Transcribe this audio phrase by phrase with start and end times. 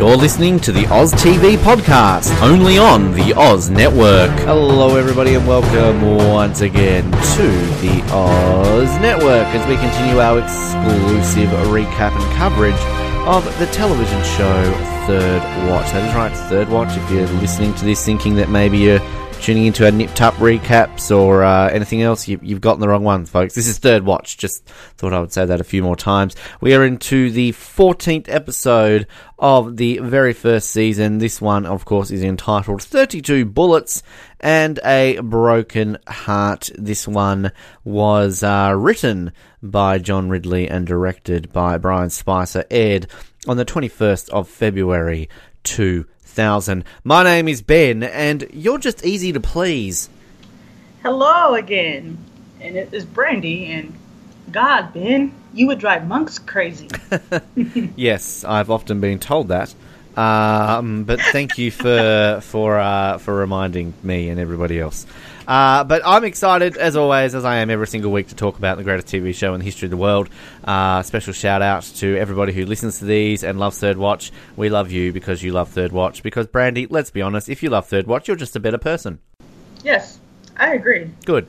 [0.00, 4.30] You're listening to the Oz TV podcast, only on the Oz Network.
[4.46, 7.48] Hello, everybody, and welcome once again to
[7.82, 12.80] the Oz Network as we continue our exclusive recap and coverage
[13.28, 14.72] of the television show
[15.06, 15.92] Third Watch.
[15.92, 16.96] That is right, Third Watch.
[16.96, 19.00] If you're listening to this thinking that maybe you're
[19.40, 23.04] tuning into our Nip Tuck recaps or uh, anything else, you, you've gotten the wrong
[23.04, 23.54] one, folks.
[23.54, 24.36] This is Third Watch.
[24.36, 26.36] Just thought I would say that a few more times.
[26.60, 29.06] We are into the 14th episode
[29.38, 31.18] of the very first season.
[31.18, 34.02] This one, of course, is entitled 32 Bullets
[34.40, 36.70] and a Broken Heart.
[36.76, 37.50] This one
[37.82, 43.06] was uh, written by John Ridley and directed by Brian Spicer, aired
[43.48, 45.30] on the 21st of February
[45.64, 46.10] 2000.
[47.04, 50.08] My name is Ben, and you're just easy to please.
[51.02, 52.16] Hello again.
[52.60, 53.94] And it is Brandy and
[54.50, 56.88] God, Ben, you would drive monks crazy.
[57.96, 59.74] Yes, I've often been told that.
[60.16, 65.06] Um, but thank you for for uh, for reminding me and everybody else.
[65.50, 68.76] Uh, but I'm excited, as always, as I am every single week, to talk about
[68.78, 70.28] the greatest TV show in the history of the world.
[70.62, 74.30] Uh, special shout out to everybody who listens to these and loves Third Watch.
[74.54, 76.22] We love you because you love Third Watch.
[76.22, 79.18] Because, Brandy, let's be honest, if you love Third Watch, you're just a better person.
[79.82, 80.20] yes,
[80.56, 81.10] I agree.
[81.24, 81.48] Good.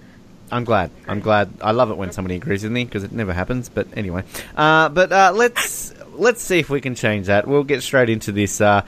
[0.52, 0.90] I'm glad.
[1.08, 1.54] I'm glad.
[1.62, 3.70] I love it when somebody agrees with me because it never happens.
[3.70, 4.24] But anyway,
[4.58, 7.48] uh, but uh, let's let's see if we can change that.
[7.48, 8.82] We'll get straight into this uh,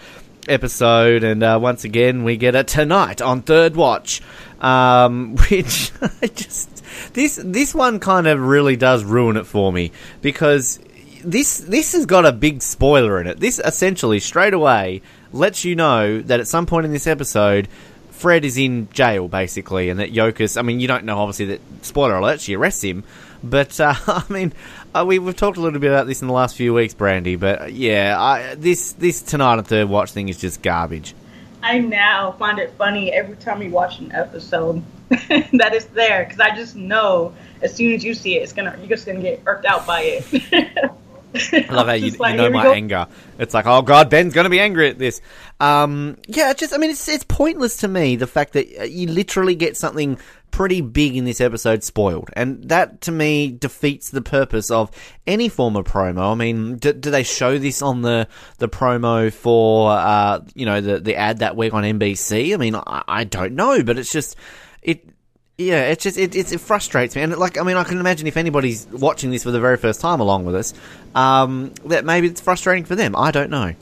[0.47, 4.21] episode, and uh, once again, we get a tonight on Third Watch,
[4.63, 6.83] um, which I just
[7.13, 10.79] this this one kind of really does ruin it for me because
[11.23, 13.39] this this has got a big spoiler in it.
[13.39, 17.67] This essentially straight away lets you know that at some point in this episode.
[18.11, 20.57] Fred is in jail, basically, and that Yokas.
[20.57, 23.03] I mean, you don't know, obviously, that spoiler alert, she arrests him.
[23.43, 24.53] But uh, I mean,
[24.95, 27.35] uh, we, we've talked a little bit about this in the last few weeks, Brandy.
[27.35, 31.13] But uh, yeah, I, this this tonight and third watch thing is just garbage.
[31.63, 36.39] I now find it funny every time we watch an episode that it's there because
[36.39, 39.41] I just know as soon as you see it, it's gonna you're just gonna get
[39.45, 40.91] irked out by it.
[41.69, 43.07] I love how you, you know my anger.
[43.39, 45.21] It's like, oh god, Ben's going to be angry at this.
[45.59, 49.07] Um, yeah, it's just I mean, it's it's pointless to me the fact that you
[49.07, 50.19] literally get something
[50.53, 54.91] pretty big in this episode spoiled, and that to me defeats the purpose of
[55.25, 56.31] any form of promo.
[56.31, 58.27] I mean, do, do they show this on the
[58.59, 62.53] the promo for uh, you know the the ad that week on NBC?
[62.53, 64.37] I mean, I, I don't know, but it's just
[64.83, 65.09] it
[65.57, 68.37] yeah, it's just it, it, frustrates me, and like I mean, I can imagine if
[68.37, 70.73] anybody's watching this for the very first time along with us,
[71.15, 73.15] um, that maybe it's frustrating for them.
[73.15, 73.73] I don't know.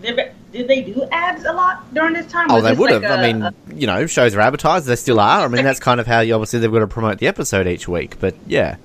[0.00, 2.50] Did, did they do ads a lot during this time?
[2.50, 3.18] Oh, they would like have.
[3.18, 5.44] I a- mean, a- you know, shows are advertised; they still are.
[5.44, 7.88] I mean, that's kind of how you obviously they've got to promote the episode each
[7.88, 8.20] week.
[8.20, 8.76] But yeah,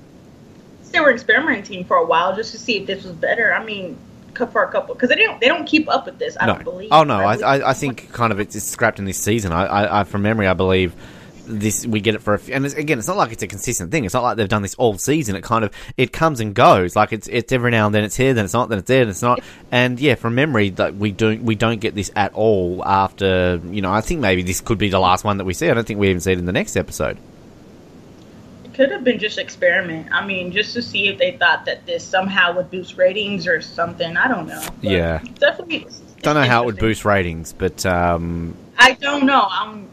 [0.91, 3.53] they were experimenting for a while just to see if this was better.
[3.53, 3.97] I mean,
[4.45, 6.37] for a couple because they don't they don't keep up with this.
[6.39, 6.53] I no.
[6.55, 6.89] don't believe.
[6.91, 9.51] oh no, I, I, I think kind of it's, it's scrapped in this season.
[9.51, 10.95] I, I, I from memory, I believe
[11.47, 13.47] this we get it for a few, and it's, again, it's not like it's a
[13.47, 14.05] consistent thing.
[14.05, 15.35] It's not like they've done this all season.
[15.35, 16.95] It kind of it comes and goes.
[16.95, 19.05] Like it's it's every now and then it's here, then it's not, then it's there,
[19.05, 19.39] then it's not.
[19.71, 22.83] And yeah, from memory, that we don't we don't get this at all.
[22.85, 25.69] After you know, I think maybe this could be the last one that we see.
[25.69, 27.17] I don't think we even see it in the next episode.
[28.65, 30.07] It could have been just experiment.
[30.11, 33.61] I mean, just to see if they thought that this somehow would boost ratings or
[33.61, 34.15] something.
[34.17, 34.61] I don't know.
[34.81, 35.21] But Yeah.
[35.39, 35.87] definitely.
[36.21, 39.47] Don't know how it would boost ratings, but um, I don't know.
[39.49, 39.87] I'm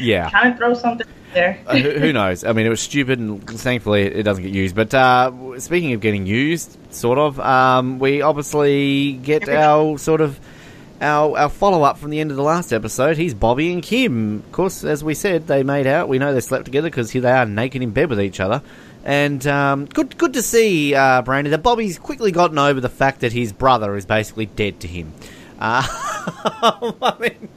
[0.00, 0.28] Yeah.
[0.30, 1.60] trying to throw something there.
[1.66, 2.44] uh, who, who knows?
[2.44, 4.74] I mean, it was stupid, and thankfully it doesn't get used.
[4.74, 10.38] But uh, speaking of getting used, sort of, um, we obviously get our sort of
[11.00, 13.16] our our follow up from the end of the last episode.
[13.16, 14.38] He's Bobby and Kim.
[14.38, 16.08] Of course, as we said, they made out.
[16.08, 18.62] We know they slept together because here they are naked in bed with each other.
[19.02, 23.20] And um, good, good to see, uh, Brandy, that Bobby's quickly gotten over the fact
[23.20, 25.14] that his brother is basically dead to him.
[25.58, 25.82] Uh,
[27.02, 27.48] I mean,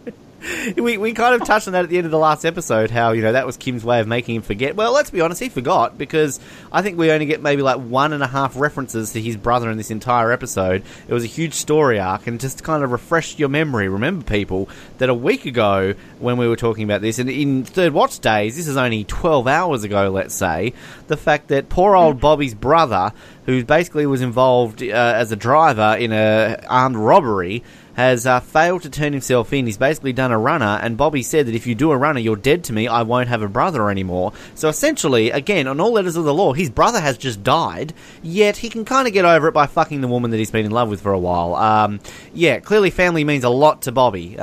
[0.77, 3.11] we, we kind of touched on that at the end of the last episode, how,
[3.11, 4.75] you know, that was Kim's way of making him forget.
[4.75, 6.39] Well, let's be honest, he forgot, because
[6.71, 9.69] I think we only get maybe like one and a half references to his brother
[9.69, 10.83] in this entire episode.
[11.07, 14.69] It was a huge story arc, and just kind of refresh your memory, remember, people,
[14.97, 18.57] that a week ago, when we were talking about this, and in Third Watch days,
[18.57, 20.73] this is only 12 hours ago, let's say,
[21.07, 23.13] the fact that poor old Bobby's brother,
[23.45, 27.63] who basically was involved uh, as a driver in a armed robbery,
[27.93, 29.65] has uh, failed to turn himself in.
[29.65, 32.35] He's basically done a runner, and Bobby said that if you do a runner, you're
[32.35, 32.87] dead to me.
[32.87, 34.33] I won't have a brother anymore.
[34.55, 38.57] So essentially, again, on all letters of the law, his brother has just died, yet
[38.57, 40.71] he can kind of get over it by fucking the woman that he's been in
[40.71, 41.55] love with for a while.
[41.55, 41.99] Um,
[42.33, 44.37] yeah, clearly family means a lot to Bobby.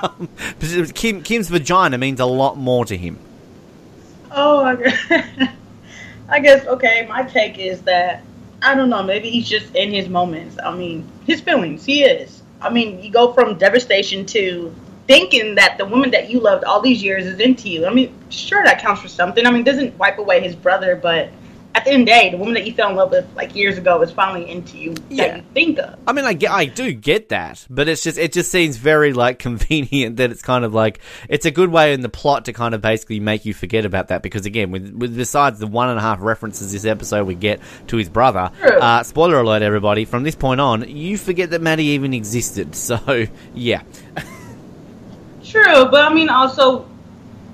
[0.94, 3.18] Kim, Kim's vagina means a lot more to him.
[4.30, 5.10] Oh, I guess,
[6.28, 6.66] I guess.
[6.66, 8.22] Okay, my take is that
[8.62, 9.02] I don't know.
[9.02, 10.58] Maybe he's just in his moments.
[10.62, 11.84] I mean, his feelings.
[11.84, 12.37] He is.
[12.60, 14.74] I mean, you go from devastation to
[15.06, 17.86] thinking that the woman that you loved all these years is into you.
[17.86, 19.46] I mean, sure that counts for something.
[19.46, 21.30] I mean, doesn't wipe away his brother, but
[21.74, 23.54] at the end of the day, the woman that you fell in love with like
[23.54, 25.28] years ago is finally into you Yeah.
[25.28, 25.96] that you think of.
[26.08, 29.12] I mean, I get, I do get that, but it's just, it just seems very
[29.12, 30.98] like convenient that it's kind of like
[31.28, 34.08] it's a good way in the plot to kind of basically make you forget about
[34.08, 37.34] that because again, with, with besides the one and a half references this episode we
[37.34, 41.60] get to his brother, uh, spoiler alert, everybody, from this point on, you forget that
[41.62, 42.74] Maddie even existed.
[42.88, 43.82] So yeah,
[45.44, 46.86] True, but I mean, also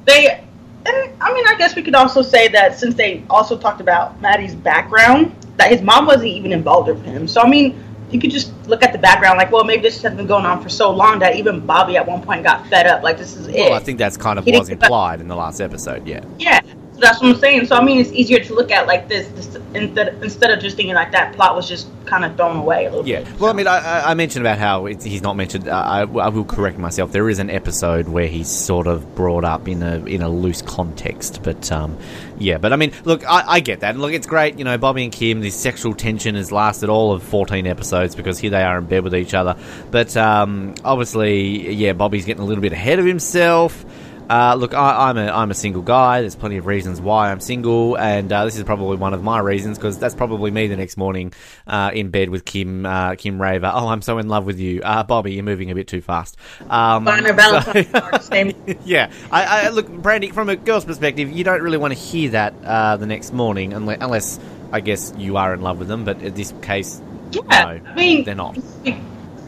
[0.05, 0.45] they,
[0.87, 4.21] and I mean, I guess we could also say that since they also talked about
[4.21, 7.27] Maddie's background, that his mom wasn't even involved with him.
[7.29, 10.15] So I mean, you could just look at the background, like, well, maybe this has
[10.15, 13.03] been going on for so long that even Bobby at one point got fed up.
[13.03, 13.57] Like, this is it.
[13.57, 16.07] well, I think that's kind of He was implied in the last episode.
[16.07, 16.25] Yeah.
[16.39, 16.61] Yeah,
[16.95, 17.67] so that's what I'm saying.
[17.67, 20.77] So I mean, it's easier to look at like this, this instead instead of just
[20.77, 23.23] thinking like that plot was just kind of thrown away a little Yeah.
[23.23, 23.41] bit.
[23.41, 25.69] Well, I mean, I, I- mentioned about how it's, he's not mentioned.
[25.69, 27.13] I, I will correct myself.
[27.13, 30.63] There is an episode where he's sort of brought up in a in a loose
[30.63, 31.97] context, but um,
[32.39, 32.59] yeah.
[32.59, 33.97] But I mean, look, I, I get that.
[33.97, 34.59] Look, it's great.
[34.59, 35.41] You know, Bobby and Kim.
[35.41, 39.03] This sexual tension has lasted all of fourteen episodes because here they are in bed
[39.03, 39.57] with each other.
[39.91, 43.85] But um, obviously, yeah, Bobby's getting a little bit ahead of himself.
[44.29, 46.21] Uh, look, I, I'm a I'm a single guy.
[46.23, 49.39] There's plenty of reasons why I'm single, and uh, this is probably one of my
[49.39, 51.33] reasons because that's probably me the next morning
[51.67, 53.71] uh, in bed with Kim uh, Kim Raver.
[53.73, 55.35] Oh, I'm so in love with you, uh, Bobby.
[55.35, 56.37] You're moving a bit too fast.
[56.71, 58.79] Um, so- Valentine's card, same.
[58.85, 60.31] yeah, I, I look, Brandy.
[60.31, 63.75] From a girl's perspective, you don't really want to hear that uh, the next morning,
[63.75, 64.41] unless, unless
[64.73, 66.05] I guess you are in love with them.
[66.05, 68.57] But in this case, Yeah, no, I mean, they're not.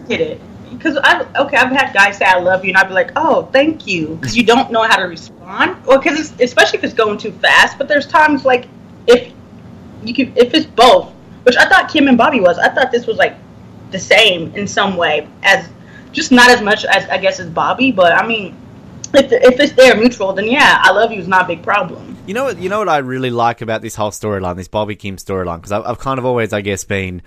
[0.08, 0.40] Get it?
[0.76, 3.49] Because I okay, I've had guys say I love you, and I'd be like, oh,
[3.52, 7.19] thank you, because you don't know how to respond, or because especially if it's going
[7.19, 7.78] too fast.
[7.78, 8.67] But there's times like
[9.06, 9.32] if
[10.02, 11.12] you can, if it's both,
[11.44, 12.58] which I thought Kim and Bobby was.
[12.58, 13.37] I thought this was like
[13.90, 15.69] the same in some way as
[16.12, 18.56] just not as much as I guess as Bobby, but I mean,
[19.14, 22.17] if if it's there mutual, then yeah, I love you is not a big problem.
[22.26, 22.58] You know what?
[22.58, 25.73] You know what I really like about this whole storyline, this Bobby Kim storyline, because
[25.73, 27.23] I've, I've kind of always, I guess, been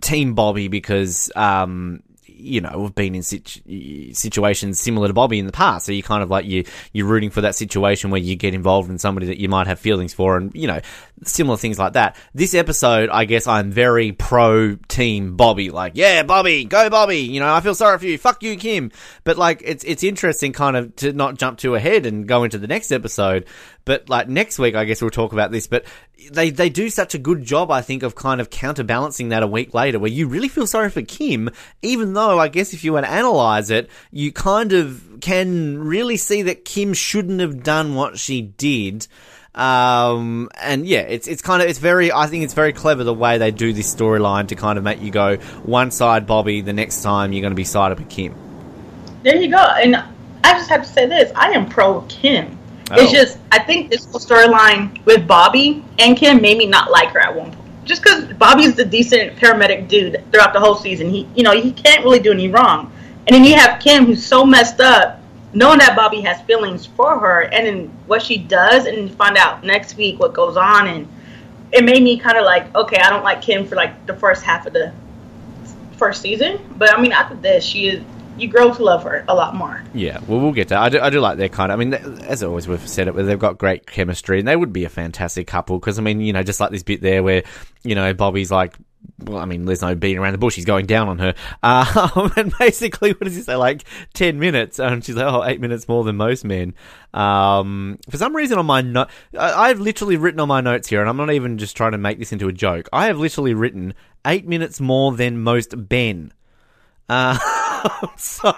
[0.00, 2.02] Team Bobby because, um,
[2.42, 5.86] you know, we've been in situ- situations similar to Bobby in the past.
[5.86, 8.90] So you kind of like you you're rooting for that situation where you get involved
[8.90, 10.80] in somebody that you might have feelings for, and you know,
[11.24, 12.16] similar things like that.
[12.34, 15.70] This episode, I guess, I'm very pro Team Bobby.
[15.70, 17.20] Like, yeah, Bobby, go Bobby.
[17.20, 18.18] You know, I feel sorry for you.
[18.18, 18.90] Fuck you, Kim.
[19.24, 22.58] But like, it's it's interesting, kind of, to not jump too ahead and go into
[22.58, 23.46] the next episode.
[23.84, 25.66] But like next week, I guess we'll talk about this.
[25.66, 25.84] But
[26.30, 29.46] they they do such a good job, I think, of kind of counterbalancing that a
[29.46, 31.50] week later, where you really feel sorry for Kim,
[31.82, 36.16] even though I guess if you were to analyze it, you kind of can really
[36.16, 39.06] see that Kim shouldn't have done what she did.
[39.54, 43.12] Um, and yeah, it's it's kind of it's very I think it's very clever the
[43.12, 46.72] way they do this storyline to kind of make you go one side Bobby, the
[46.72, 48.34] next time you're going to be sided with Kim.
[49.22, 49.58] There you go.
[49.58, 52.58] And I just have to say this: I am pro Kim.
[52.90, 53.02] Oh.
[53.02, 57.10] It's just I think this whole storyline with Bobby and Kim made me not like
[57.10, 57.58] her at one point.
[57.84, 61.72] Just because Bobby's the decent paramedic dude throughout the whole season, he you know he
[61.72, 62.92] can't really do any wrong.
[63.26, 65.20] And then you have Kim, who's so messed up,
[65.52, 69.64] knowing that Bobby has feelings for her, and then what she does, and find out
[69.64, 71.08] next week what goes on, and
[71.72, 74.42] it made me kind of like, okay, I don't like Kim for like the first
[74.42, 74.92] half of the
[75.96, 78.02] first season, but I mean after this, she is
[78.42, 79.82] you grow to love her a lot more.
[79.94, 80.76] Yeah, well, we'll get to.
[80.76, 81.78] I do, I do like their kind of.
[81.78, 84.72] I mean, as always, we've said it, but they've got great chemistry, and they would
[84.72, 85.78] be a fantastic couple.
[85.78, 87.44] Because I mean, you know, just like this bit there where
[87.84, 88.76] you know Bobby's like.
[89.18, 90.54] Well, I mean, there's no beating around the bush.
[90.54, 91.34] He's going down on her.
[91.64, 93.56] Um, and basically, what does he say?
[93.56, 93.84] Like,
[94.14, 94.78] 10 minutes.
[94.78, 96.74] And she's like, oh, eight minutes more than most men.
[97.12, 101.08] Um, for some reason on my note, I've literally written on my notes here, and
[101.08, 102.88] I'm not even just trying to make this into a joke.
[102.92, 103.94] I have literally written
[104.24, 106.32] eight minutes more than most Ben.
[107.08, 107.38] Uh,
[108.16, 108.54] so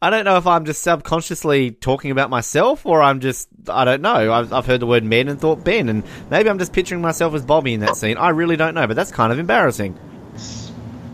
[0.00, 4.02] I don't know if I'm just subconsciously talking about myself or I'm just I don't
[4.02, 4.32] know.
[4.32, 7.34] I've, I've heard the word men and thought Ben, and maybe I'm just picturing myself
[7.34, 8.16] as Bobby in that scene.
[8.18, 9.96] I really don't know, but that's kind of embarrassing.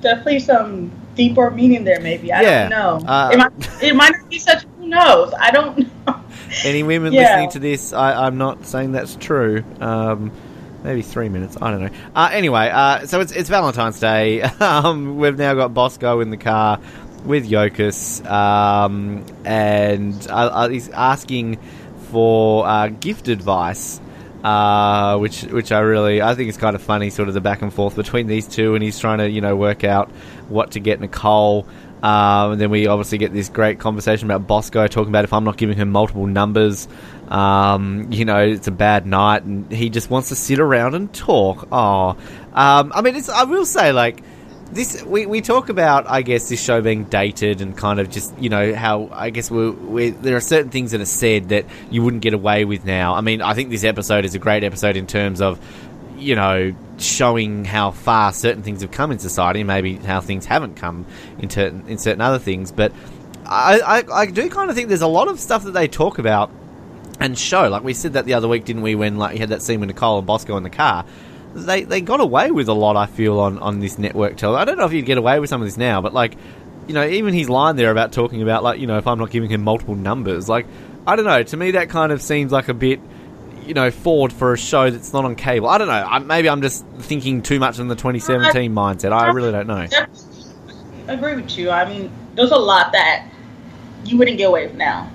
[0.01, 2.33] Definitely some deeper meaning there, maybe.
[2.33, 3.09] I Yeah, don't know.
[3.09, 4.63] uh, it, might, it might not be such.
[4.79, 5.35] Who knows?
[5.39, 6.21] I don't know.
[6.65, 7.21] Any women Yeah.
[7.23, 9.65] listening to this, I, I'm not saying that's true.
[9.81, 10.31] Um,
[10.83, 11.57] maybe three minutes.
[11.61, 11.91] I don't know.
[12.15, 14.43] Uh, anyway, uh, so it's it's Valentine's Day.
[14.61, 16.81] um, we've now got Bosco in the car
[17.25, 21.59] with Yokas, um, and uh, he's asking
[22.11, 24.01] for uh, gift advice.
[24.43, 27.61] Uh, which which I really I think it's kind of funny, sort of the back
[27.61, 30.11] and forth between these two, and he's trying to you know work out
[30.49, 31.67] what to get Nicole.
[32.03, 35.45] Um, and then we obviously get this great conversation about Bosco talking about if I'm
[35.45, 36.87] not giving her multiple numbers,
[37.29, 41.13] um, you know, it's a bad night, and he just wants to sit around and
[41.13, 41.69] talk.
[41.73, 42.11] Oh,
[42.55, 44.23] um, I mean, it's I will say like
[44.71, 48.39] this we, we talk about I guess this show being dated and kind of just
[48.39, 51.65] you know how I guess we we there are certain things that are said that
[51.91, 53.15] you wouldn't get away with now.
[53.15, 55.59] I mean, I think this episode is a great episode in terms of
[56.17, 60.77] you know showing how far certain things have come in society, maybe how things haven't
[60.77, 61.07] come
[61.39, 62.73] in, ter- in certain other things.
[62.73, 62.93] But
[63.47, 66.19] I, I I do kind of think there's a lot of stuff that they talk
[66.19, 66.51] about
[67.21, 67.69] and show.
[67.69, 68.95] Like we said that the other week, didn't we?
[68.95, 71.05] When like you had that scene with Nicole and Bosco in the car
[71.55, 72.97] they they got away with a lot.
[72.97, 74.63] I feel on on this network television.
[74.63, 76.37] I don't know if you'd get away with some of this now, but like
[76.87, 79.31] you know, even his line there about talking about like you know if I'm not
[79.31, 80.67] giving him multiple numbers, like
[81.07, 81.43] I don't know.
[81.43, 83.01] To me, that kind of seems like a bit
[83.69, 85.69] you know forward for a show that's not on cable.
[85.69, 85.93] I don't know.
[85.93, 89.13] I, maybe I'm just thinking too much in the 2017 mindset.
[89.13, 89.87] I really don't know.
[91.07, 91.71] I agree with you.
[91.71, 93.29] I mean, there's a lot that
[94.05, 95.11] you wouldn't get away with now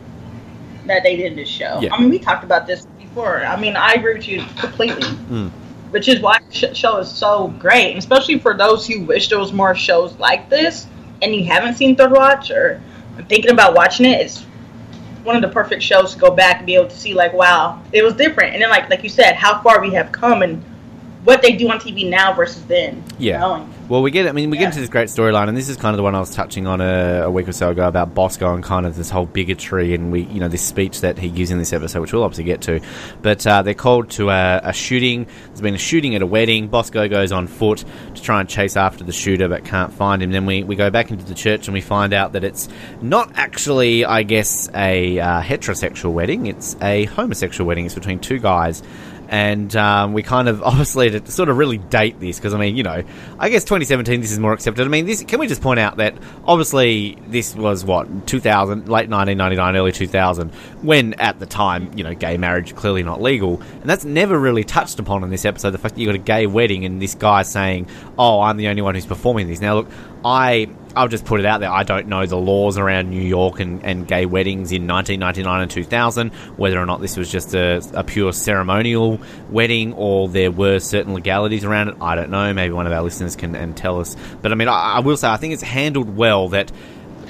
[0.85, 1.79] that they did in this show.
[1.81, 1.93] Yeah.
[1.93, 3.45] I mean, we talked about this before.
[3.45, 5.03] I mean, I agree with you completely.
[5.03, 5.51] Mm
[5.93, 9.37] which is why the show is so great, and especially for those who wish there
[9.37, 10.87] was more shows like this,
[11.21, 12.81] and you haven't seen Third Watch or
[13.29, 14.19] thinking about watching it.
[14.21, 14.43] It's
[15.23, 17.81] one of the perfect shows to go back and be able to see, like, wow,
[17.91, 20.63] it was different, and then like like you said, how far we have come and
[21.23, 23.03] what they do on TV now versus then.
[23.17, 23.39] Yeah.
[23.39, 23.72] Knowing.
[23.89, 24.27] Well, we get.
[24.27, 24.63] I mean, we yeah.
[24.63, 26.67] get into this great storyline, and this is kind of the one I was touching
[26.67, 29.93] on a, a, week or so ago about Bosco and kind of this whole bigotry,
[29.93, 32.45] and we, you know, this speech that he gives in this episode, which we'll obviously
[32.45, 32.79] get to.
[33.21, 35.27] But uh, they're called to a, a, shooting.
[35.47, 36.69] There's been a shooting at a wedding.
[36.69, 37.83] Bosco goes on foot
[38.15, 40.31] to try and chase after the shooter, but can't find him.
[40.31, 42.69] Then we, we go back into the church and we find out that it's
[43.01, 46.45] not actually, I guess, a uh, heterosexual wedding.
[46.45, 47.85] It's a homosexual wedding.
[47.85, 48.81] It's between two guys
[49.33, 52.77] and um, we kind of obviously to sort of really date this because I mean
[52.77, 53.03] you know
[53.39, 54.85] I guess 2017 this is more accepted.
[54.85, 56.13] I mean this can we just point out that
[56.45, 60.51] obviously this was what 2000 late 1999 early 2000
[60.83, 64.63] when at the time you know gay marriage clearly not legal and that's never really
[64.63, 67.15] touched upon in this episode the fact that you got a gay wedding and this
[67.15, 67.87] guy saying
[68.19, 69.87] oh I'm the only one who's performing this now look
[70.23, 71.71] I I'll just put it out there.
[71.71, 75.71] I don't know the laws around New York and, and gay weddings in 1999 and
[75.71, 80.79] 2000, whether or not this was just a, a, pure ceremonial wedding or there were
[80.79, 81.95] certain legalities around it.
[81.99, 82.53] I don't know.
[82.53, 84.15] Maybe one of our listeners can and tell us.
[84.41, 86.71] But I mean, I, I will say I think it's handled well that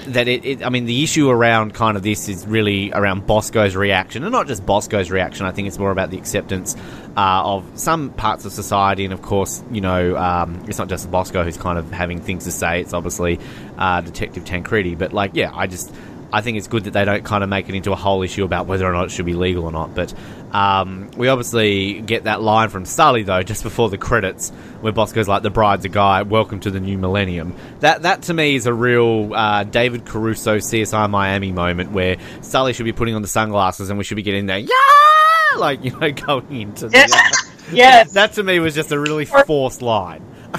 [0.08, 3.76] that it, it, I mean, the issue around kind of this is really around Bosco's
[3.76, 5.46] reaction, and not just Bosco's reaction.
[5.46, 6.76] I think it's more about the acceptance
[7.18, 11.10] uh, of some parts of society, and of course, you know, um, it's not just
[11.10, 12.82] Bosco who's kind of having things to say.
[12.82, 13.40] It's obviously
[13.78, 15.94] uh, Detective Tancredi, but like, yeah, I just
[16.34, 18.44] I think it's good that they don't kind of make it into a whole issue
[18.44, 19.94] about whether or not it should be legal or not.
[19.94, 20.12] But
[20.52, 24.50] um, we obviously get that line from Sully though, just before the credits,
[24.82, 26.24] where Bosco's like, "The bride's a guy.
[26.24, 30.58] Welcome to the new millennium." That that to me is a real uh, David Caruso
[30.58, 34.24] CSI Miami moment where Sully should be putting on the sunglasses and we should be
[34.24, 36.98] getting there, yeah, like you know, going into the.
[36.98, 37.54] Yes.
[37.72, 38.14] yes.
[38.14, 40.26] That to me was just a really forced line.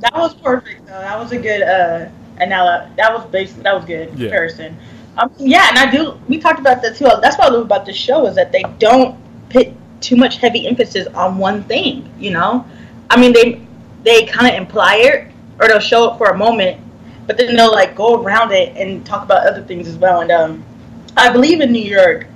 [0.00, 0.92] that was perfect though.
[0.92, 1.62] That was a good.
[1.62, 4.28] Uh and now that was basically that was good yeah.
[4.28, 4.76] comparison.
[5.16, 6.18] Um, yeah, and I do.
[6.28, 7.04] We talked about that too.
[7.22, 9.16] That's what I love about this show is that they don't
[9.50, 9.68] put
[10.00, 12.12] too much heavy emphasis on one thing.
[12.18, 12.66] You know,
[13.10, 13.60] I mean they
[14.02, 16.80] they kind of imply it or they'll show it for a moment,
[17.26, 20.20] but then they'll like go around it and talk about other things as well.
[20.20, 20.64] And um,
[21.16, 22.26] I believe in New York,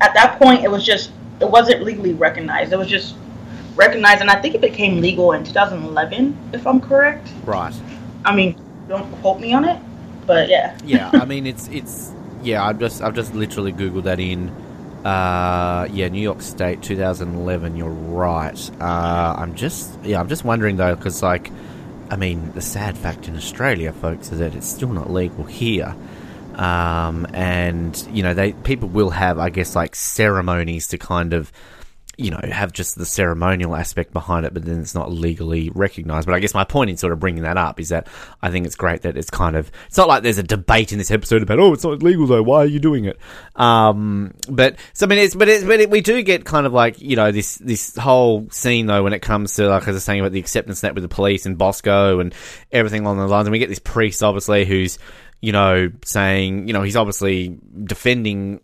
[0.00, 2.72] at that point it was just it wasn't legally recognized.
[2.72, 3.16] It was just
[3.76, 7.28] recognized, and I think it became legal in 2011, if I'm correct.
[7.44, 7.74] Right.
[8.24, 9.80] I mean, don't quote me on it,
[10.26, 10.76] but yeah.
[10.84, 12.12] yeah, I mean it's it's
[12.42, 12.64] yeah.
[12.64, 14.50] I've just I've just literally googled that in.
[15.04, 17.76] Uh, yeah, New York State, 2011.
[17.76, 18.70] You're right.
[18.80, 21.50] Uh, I'm just yeah, I'm just wondering though, because like,
[22.10, 25.94] I mean, the sad fact in Australia, folks, is that it's still not legal here.
[26.54, 31.52] Um, and you know, they people will have, I guess, like ceremonies to kind of
[32.16, 36.26] you know, have just the ceremonial aspect behind it, but then it's not legally recognized.
[36.26, 38.08] But I guess my point in sort of bringing that up is that
[38.42, 40.98] I think it's great that it's kind of, it's not like there's a debate in
[40.98, 43.18] this episode about, oh, it's not legal though, why are you doing it?
[43.56, 46.72] Um, but, so I mean, it's, but it's, but it, we do get kind of
[46.72, 49.92] like, you know, this, this whole scene though when it comes to, like, as I
[49.92, 52.34] was saying about the acceptance net with the police and Bosco and
[52.70, 53.46] everything along those lines.
[53.46, 54.98] And we get this priest, obviously, who's,
[55.40, 58.60] you know, saying, you know, he's obviously defending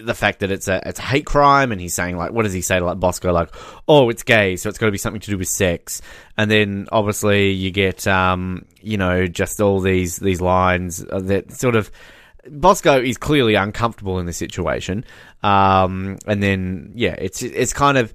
[0.00, 2.52] the fact that it's a it's a hate crime, and he's saying like, what does
[2.52, 3.32] he say to like Bosco?
[3.32, 3.54] Like,
[3.88, 6.00] oh, it's gay, so it's got to be something to do with sex.
[6.36, 11.76] And then obviously you get um, you know just all these these lines that sort
[11.76, 11.90] of
[12.48, 15.04] Bosco is clearly uncomfortable in this situation.
[15.42, 18.12] Um, and then yeah, it's it's kind of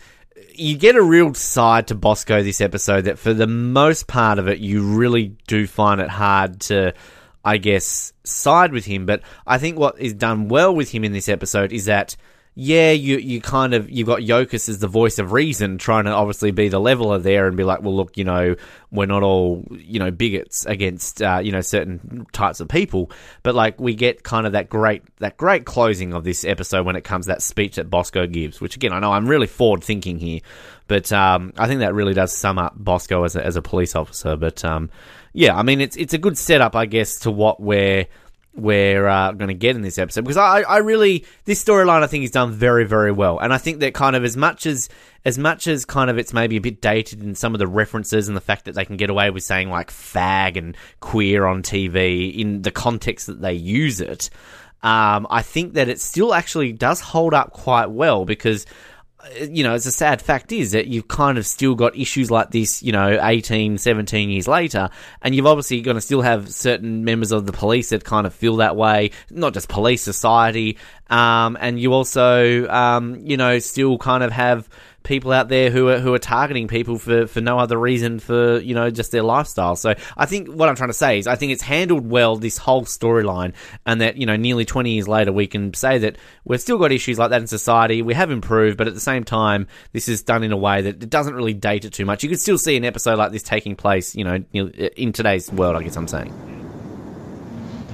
[0.54, 4.48] you get a real side to Bosco this episode that for the most part of
[4.48, 6.94] it you really do find it hard to
[7.48, 9.06] I guess, side with him.
[9.06, 12.18] But I think what is done well with him in this episode is that
[12.60, 16.12] yeah, you you kind of you've got Yokas as the voice of reason, trying to
[16.12, 18.56] obviously be the leveler there and be like, well, look, you know,
[18.92, 23.12] we're not all you know bigots against uh, you know certain types of people,
[23.44, 26.96] but like we get kind of that great that great closing of this episode when
[26.96, 29.84] it comes to that speech that Bosco gives, which again I know I'm really forward
[29.84, 30.40] thinking here,
[30.88, 33.96] but um, I think that really does sum up Bosco as a, as a police
[33.96, 34.36] officer.
[34.36, 34.90] But um,
[35.38, 38.08] yeah, I mean it's it's a good setup, I guess, to what we're
[38.56, 42.08] we're uh, going to get in this episode because I, I really this storyline I
[42.08, 43.38] think is done very very well.
[43.38, 44.90] And I think that kind of as much as
[45.26, 48.28] as much as kind of it's maybe a bit dated in some of the references
[48.28, 51.62] and the fact that they can get away with saying like fag and queer on
[51.62, 54.32] TV in the context that they use it
[54.82, 58.66] um, I think that it still actually does hold up quite well because
[59.50, 62.52] you know, it's a sad fact is that you've kind of still got issues like
[62.52, 64.90] this, you know, 18, 17 years later,
[65.22, 68.34] and you've obviously going to still have certain members of the police that kind of
[68.34, 70.78] feel that way, not just police, society,
[71.10, 74.70] um, and you also, um, you know, still kind of have
[75.04, 78.60] people out there who are who are targeting people for, for no other reason for
[78.60, 79.76] you know just their lifestyle.
[79.76, 82.58] So I think what I'm trying to say is I think it's handled well this
[82.58, 83.54] whole storyline,
[83.86, 86.92] and that you know nearly 20 years later we can say that we've still got
[86.92, 88.02] issues like that in society.
[88.02, 91.02] We have improved, but at the same time this is done in a way that
[91.02, 92.24] it doesn't really date it too much.
[92.24, 95.76] You could still see an episode like this taking place, you know, in today's world.
[95.76, 96.34] I guess I'm saying.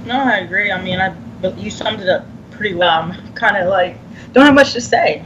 [0.06, 0.70] No, I agree.
[0.70, 1.16] I mean, I
[1.56, 2.90] you summed it up pretty well.
[2.90, 3.98] I'm kind of like
[4.32, 5.24] don't have much to say.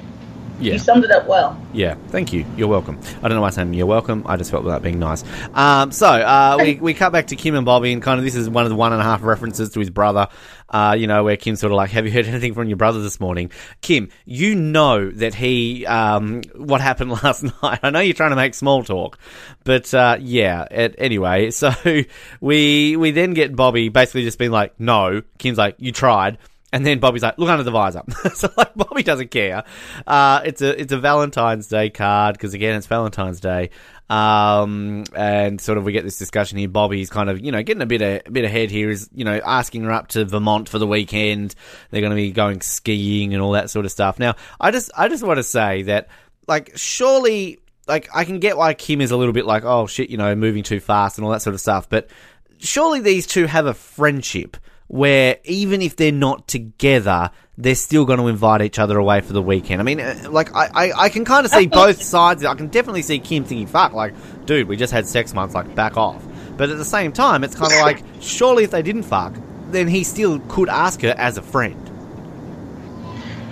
[0.60, 0.72] Yeah.
[0.72, 1.60] You summed it up well.
[1.72, 2.44] Yeah, thank you.
[2.56, 2.98] You're welcome.
[3.18, 4.24] I don't know why I'm saying you're welcome.
[4.26, 5.22] I just felt that being nice.
[5.54, 8.34] Um, so uh, we, we cut back to Kim and Bobby, and kind of this
[8.34, 10.28] is one of the one and a half references to his brother.
[10.68, 13.00] Uh, you know, where Kim's sort of like, "Have you heard anything from your brother
[13.00, 17.78] this morning?" Kim, you know that he um, what happened last night.
[17.82, 19.18] I know you're trying to make small talk,
[19.64, 20.64] but uh, yeah.
[20.70, 21.70] It, anyway, so
[22.40, 26.38] we we then get Bobby basically just being like, "No." Kim's like, "You tried."
[26.72, 28.02] And then Bobby's like, "Look under the visor."
[28.34, 29.64] so like, Bobby doesn't care.
[30.06, 33.70] Uh, it's a it's a Valentine's Day card because again, it's Valentine's Day.
[34.10, 36.68] Um, and sort of we get this discussion here.
[36.68, 38.90] Bobby's kind of you know getting a bit a, bit ahead here.
[38.90, 41.54] Is you know asking her up to Vermont for the weekend.
[41.90, 44.18] They're going to be going skiing and all that sort of stuff.
[44.18, 46.08] Now, I just I just want to say that
[46.46, 50.10] like surely like I can get why Kim is a little bit like oh shit
[50.10, 52.10] you know moving too fast and all that sort of stuff, but
[52.58, 54.56] surely these two have a friendship
[54.88, 59.32] where even if they're not together, they're still going to invite each other away for
[59.32, 59.80] the weekend.
[59.80, 62.44] I mean, uh, like, I, I, I can kind of see both sides.
[62.44, 64.14] I can definitely see Kim thinking, fuck, like,
[64.46, 66.24] dude, we just had sex months, like, back off.
[66.56, 69.34] But at the same time, it's kind of like, surely if they didn't fuck,
[69.70, 71.84] then he still could ask her as a friend.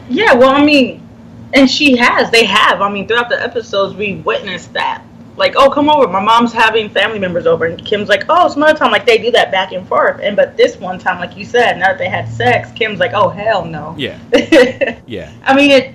[0.08, 1.06] Yeah, well, I mean,
[1.52, 2.30] and she has.
[2.30, 2.80] They have.
[2.80, 5.04] I mean, throughout the episodes, we witnessed that
[5.36, 6.08] like, oh, come over.
[6.08, 9.18] My mom's having family members over, and Kim's like, oh, some other time, like they
[9.18, 10.20] do that back and forth.
[10.22, 13.12] And but this one time, like you said, now that they had sex, Kim's like,
[13.12, 13.94] oh, hell no.
[13.98, 14.18] Yeah.
[15.06, 15.32] yeah.
[15.44, 15.94] I mean, it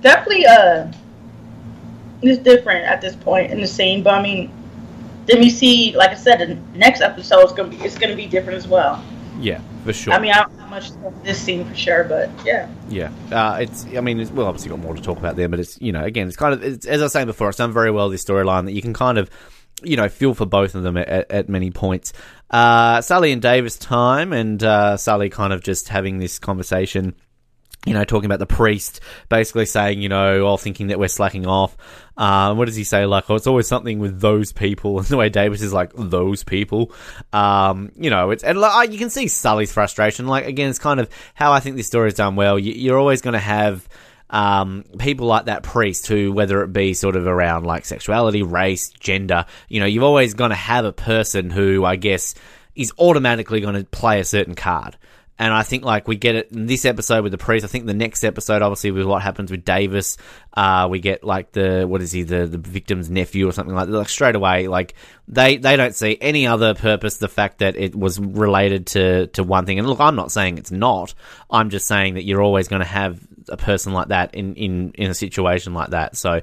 [0.00, 0.90] definitely uh,
[2.22, 4.02] is different at this point in the scene.
[4.02, 4.50] But I mean,
[5.26, 8.26] then we see, like I said, the next episode is gonna be it's gonna be
[8.26, 9.02] different as well.
[9.40, 10.12] Yeah, for sure.
[10.12, 10.90] I mean, I don't know much
[11.24, 12.68] this scene for sure, but yeah.
[12.88, 13.86] Yeah, uh, it's.
[13.86, 16.04] I mean, it's, well, obviously got more to talk about there, but it's you know,
[16.04, 18.24] again, it's kind of it's, as I was saying before, it's done very well this
[18.24, 19.30] storyline that you can kind of
[19.82, 22.12] you know, feel for both of them at, at many points.
[22.50, 27.14] Uh, Sully and Davis time, and uh, Sully kind of just having this conversation
[27.86, 31.46] you know, talking about the priest, basically saying, you know, all thinking that we're slacking
[31.46, 31.76] off.
[32.16, 33.06] Um, what does he say?
[33.06, 34.98] Like, oh, it's always something with those people.
[34.98, 36.92] And the way Davis is like, those people.
[37.32, 40.26] Um, you know, it's, and like, you can see Sully's frustration.
[40.26, 42.58] Like, again, it's kind of how I think this story is done well.
[42.58, 43.88] You, are always going to have,
[44.28, 48.90] um, people like that priest who, whether it be sort of around like sexuality, race,
[48.90, 52.34] gender, you know, you've always going to have a person who, I guess,
[52.76, 54.98] is automatically going to play a certain card.
[55.40, 57.64] And I think like we get it in this episode with the priest.
[57.64, 60.18] I think the next episode, obviously, with what happens with Davis,
[60.52, 63.86] uh, we get like the what is he the the victim's nephew or something like
[63.86, 63.92] that.
[63.96, 64.94] Like straight away, like
[65.28, 67.16] they they don't see any other purpose.
[67.16, 69.78] The fact that it was related to to one thing.
[69.78, 71.14] And look, I'm not saying it's not.
[71.50, 74.92] I'm just saying that you're always going to have a person like that in, in,
[74.94, 76.16] in a situation like that.
[76.16, 76.40] So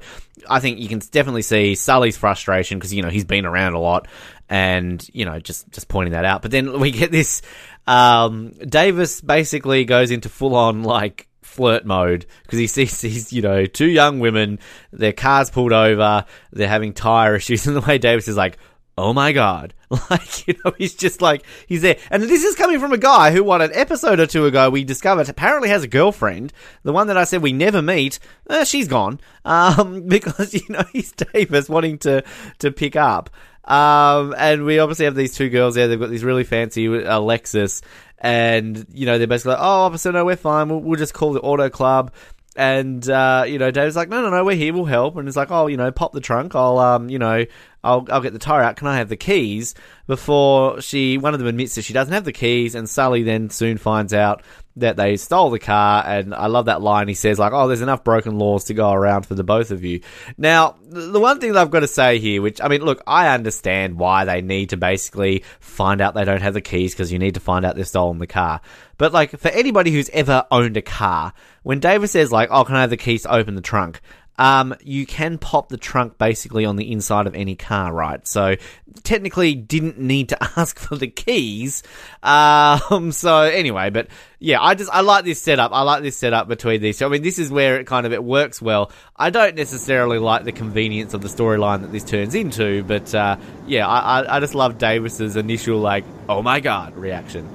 [0.48, 3.80] I think you can definitely see Sully's frustration because, you know, he's been around a
[3.80, 4.08] lot
[4.48, 6.42] and, you know, just, just pointing that out.
[6.42, 7.42] But then we get this,
[7.86, 13.42] um, Davis basically goes into full on like flirt mode because he sees these, you
[13.42, 14.58] know, two young women,
[14.92, 18.58] their cars pulled over, they're having tire issues, and the way Davis is like,
[18.96, 19.74] oh my god.
[20.10, 21.96] Like, you know, he's just like, he's there.
[22.10, 24.84] And this is coming from a guy who, what, an episode or two ago, we
[24.84, 26.52] discovered apparently has a girlfriend.
[26.82, 28.18] The one that I said we never meet,
[28.50, 29.18] uh, she's gone.
[29.46, 32.22] Um, because, you know, he's Davis wanting to,
[32.58, 33.30] to pick up.
[33.68, 35.86] Um, and we obviously have these two girls there.
[35.86, 37.82] They've got these really fancy uh, Lexus,
[38.18, 40.68] and you know they're basically like, "Oh, officer, no, we're fine.
[40.68, 42.10] We'll, we'll just call the auto club."
[42.58, 45.16] and uh, you know, Dave's like, no, no, no, we're here, we'll help.
[45.16, 46.56] And it's like, oh, you know, pop the trunk.
[46.56, 47.46] I'll, um, you know,
[47.82, 48.76] I'll, I'll get the tire out.
[48.76, 49.74] Can I have the keys?
[50.06, 53.50] Before she, one of them admits that she doesn't have the keys, and Sully then
[53.50, 54.42] soon finds out
[54.76, 56.02] that they stole the car.
[56.06, 57.08] And I love that line.
[57.08, 59.84] He says like, oh, there's enough broken laws to go around for the both of
[59.84, 60.00] you.
[60.36, 63.28] Now, the one thing that I've got to say here, which I mean, look, I
[63.34, 67.18] understand why they need to basically find out they don't have the keys because you
[67.18, 68.60] need to find out they've stolen the car.
[68.96, 72.76] But like for anybody who's ever owned a car, when David says like, "Oh, can
[72.76, 74.00] I have the keys to open the trunk?"
[74.38, 78.26] Um, you can pop the trunk basically on the inside of any car, right?
[78.26, 78.56] So
[79.02, 81.82] technically didn't need to ask for the keys.
[82.22, 85.72] Um, so anyway, but yeah, I just, I like this setup.
[85.72, 87.06] I like this setup between these two.
[87.06, 88.92] I mean, this is where it kind of, it works well.
[89.16, 93.36] I don't necessarily like the convenience of the storyline that this turns into, but, uh,
[93.66, 97.48] yeah, I, I, I just love Davis's initial like, oh my god reaction.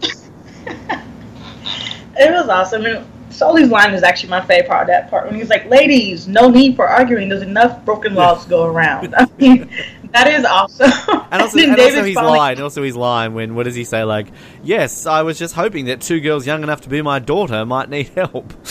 [0.66, 3.04] it was awesome.
[3.32, 6.48] Sully's line is actually my favorite part of that part when he's like, "Ladies, no
[6.48, 7.28] need for arguing.
[7.28, 9.70] There's enough broken laws to go around." I mean,
[10.12, 10.90] that is awesome.
[11.30, 14.04] And also, and, and also he's line, also his line when what does he say?
[14.04, 14.28] Like,
[14.62, 17.88] "Yes, I was just hoping that two girls young enough to be my daughter might
[17.88, 18.52] need help."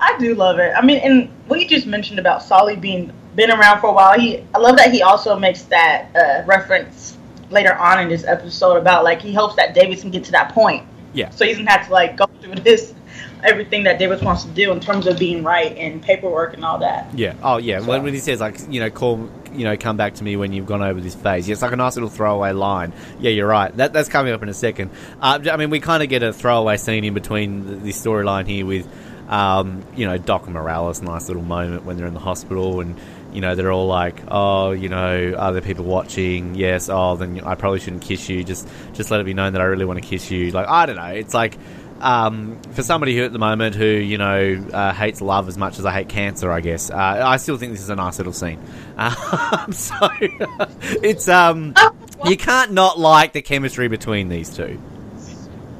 [0.00, 0.72] I do love it.
[0.76, 4.18] I mean, and what you just mentioned about Sully being been around for a while,
[4.18, 7.16] he I love that he also makes that uh, reference
[7.50, 10.52] later on in this episode about like he hopes that Davis can get to that
[10.52, 10.86] point.
[11.12, 11.30] Yeah.
[11.30, 12.94] So he doesn't have to like go through this
[13.44, 16.78] everything that Davis wants to do in terms of being right and paperwork and all
[16.78, 17.16] that.
[17.16, 17.34] Yeah.
[17.42, 17.80] Oh yeah.
[17.80, 17.86] So.
[17.86, 20.52] When, when he says like you know call you know come back to me when
[20.52, 21.48] you've gone over this phase.
[21.48, 22.92] Yeah, it's like a nice little throwaway line.
[23.20, 23.74] Yeah, you're right.
[23.76, 24.90] That that's coming up in a second.
[25.20, 28.46] Uh, I mean, we kind of get a throwaway scene in between the, the storyline
[28.46, 28.88] here with.
[29.28, 33.00] Um, you know, Doc Morales, nice little moment when they're in the hospital and
[33.32, 36.54] you know, they're all like, oh, you know, are there people watching?
[36.54, 36.88] Yes.
[36.88, 38.44] Oh, then I probably shouldn't kiss you.
[38.44, 40.50] Just, just let it be known that I really want to kiss you.
[40.50, 41.06] Like, I don't know.
[41.06, 41.56] It's like,
[42.02, 45.78] um, for somebody who at the moment who you know uh, hates love as much
[45.78, 48.32] as I hate cancer, I guess uh, I still think this is a nice little
[48.32, 48.60] scene.
[48.96, 51.74] Uh, so it's um,
[52.24, 54.80] you can't not like the chemistry between these two.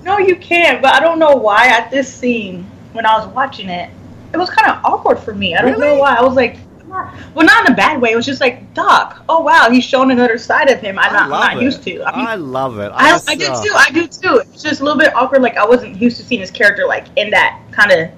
[0.04, 0.80] No, you can't.
[0.80, 3.90] But I don't know why at this scene when I was watching it,
[4.32, 5.56] it was kind of awkward for me.
[5.56, 5.94] I don't really?
[5.94, 6.16] know why.
[6.16, 6.56] I was like,
[7.34, 8.12] well, not in a bad way.
[8.12, 9.24] It was just like Doc.
[9.28, 10.98] Oh wow, he's shown another side of him.
[10.98, 12.02] I'm not, not used to.
[12.04, 12.92] I, mean, I love it.
[12.94, 13.72] I, I, I do too.
[13.74, 14.42] I do too.
[14.52, 15.42] It's just a little bit awkward.
[15.42, 18.10] Like I wasn't used to seeing his character like in that kind of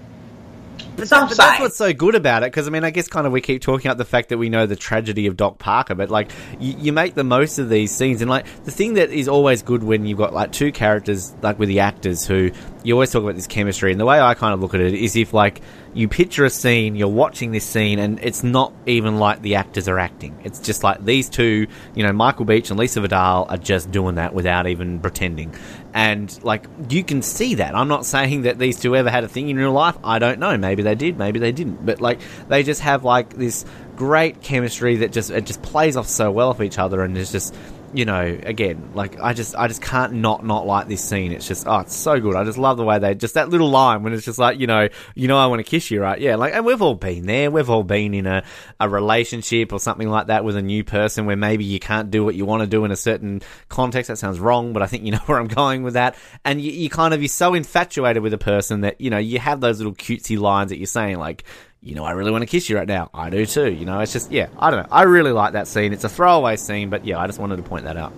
[0.97, 3.27] but, that, but that's what's so good about it because I mean I guess kind
[3.27, 5.95] of we keep talking about the fact that we know the tragedy of Doc Parker,
[5.95, 9.11] but like you, you, make the most of these scenes and like the thing that
[9.11, 12.51] is always good when you've got like two characters like with the actors who
[12.83, 14.95] you always talk about this chemistry and the way I kind of look at it
[14.95, 15.61] is if like
[15.95, 19.89] you picture a scene, you're watching this scene, and it's not even like the actors
[19.89, 20.37] are acting.
[20.43, 24.17] It's just like these two, you know, Michael Beach and Lisa Vidal are just doing
[24.17, 25.55] that without even pretending.
[25.95, 27.77] And like you can see that.
[27.77, 29.97] I'm not saying that these two ever had a thing in real life.
[30.03, 30.59] I don't know.
[30.59, 31.17] Maybe they did.
[31.17, 31.87] Maybe they didn't.
[31.87, 36.09] But like they just have like this great chemistry that just it just plays off
[36.09, 37.55] so well off each other, and it's just
[37.95, 41.33] you know, again, like I just, I just can't not not like this scene.
[41.33, 42.37] It's just, oh, it's so good.
[42.37, 44.67] I just love the way they just that little line when it's just like, you
[44.67, 46.21] know, you know, I want to kiss you, right?
[46.21, 47.51] Yeah, like, and we've all been there.
[47.51, 48.45] We've all been in a
[48.81, 52.25] a relationship or something like that with a new person where maybe you can't do
[52.25, 54.09] what you want to do in a certain context.
[54.09, 56.17] That sounds wrong, but I think you know where I'm going with that.
[56.45, 59.39] And you, you kind of you're so infatuated with a person that you know you
[59.39, 61.45] have those little cutesy lines that you're saying like
[61.85, 63.11] you know, I really want to kiss you right now.
[63.13, 63.71] I do too.
[63.71, 64.89] You know, it's just, yeah, I don't know.
[64.91, 65.93] I really like that scene.
[65.93, 68.13] It's a throwaway scene, but yeah, I just wanted to point that out.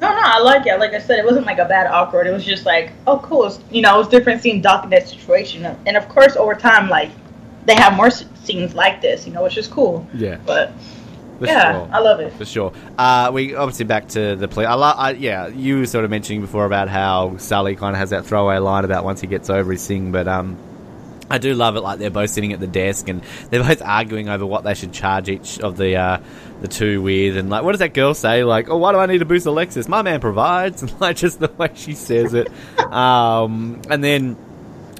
[0.00, 0.78] No, no, I like it.
[0.80, 2.26] Like I said, it wasn't like a bad awkward.
[2.26, 3.46] It was just like, oh, cool.
[3.46, 5.64] It's, you know, it was different seeing Doc in that situation.
[5.64, 7.10] And of course, over time, like,
[7.66, 10.06] they have more scenes like this, you know, which is cool.
[10.12, 10.38] Yeah.
[10.44, 10.72] But.
[11.38, 11.90] For yeah, sure.
[11.92, 12.72] I love it for sure.
[12.96, 14.64] Uh, we obviously back to the play.
[14.64, 17.98] I, lo- I yeah, you were sort of mentioning before about how Sully kind of
[17.98, 20.56] has that throwaway line about once he gets over his thing, but um,
[21.28, 21.80] I do love it.
[21.80, 24.92] Like they're both sitting at the desk and they're both arguing over what they should
[24.92, 26.18] charge each of the uh,
[26.60, 27.36] the two with.
[27.36, 28.44] And like, what does that girl say?
[28.44, 29.88] Like, oh, why do I need to boost a Lexus?
[29.88, 30.82] My man provides.
[30.82, 32.48] And like, just the way she says it.
[32.92, 34.36] um, and then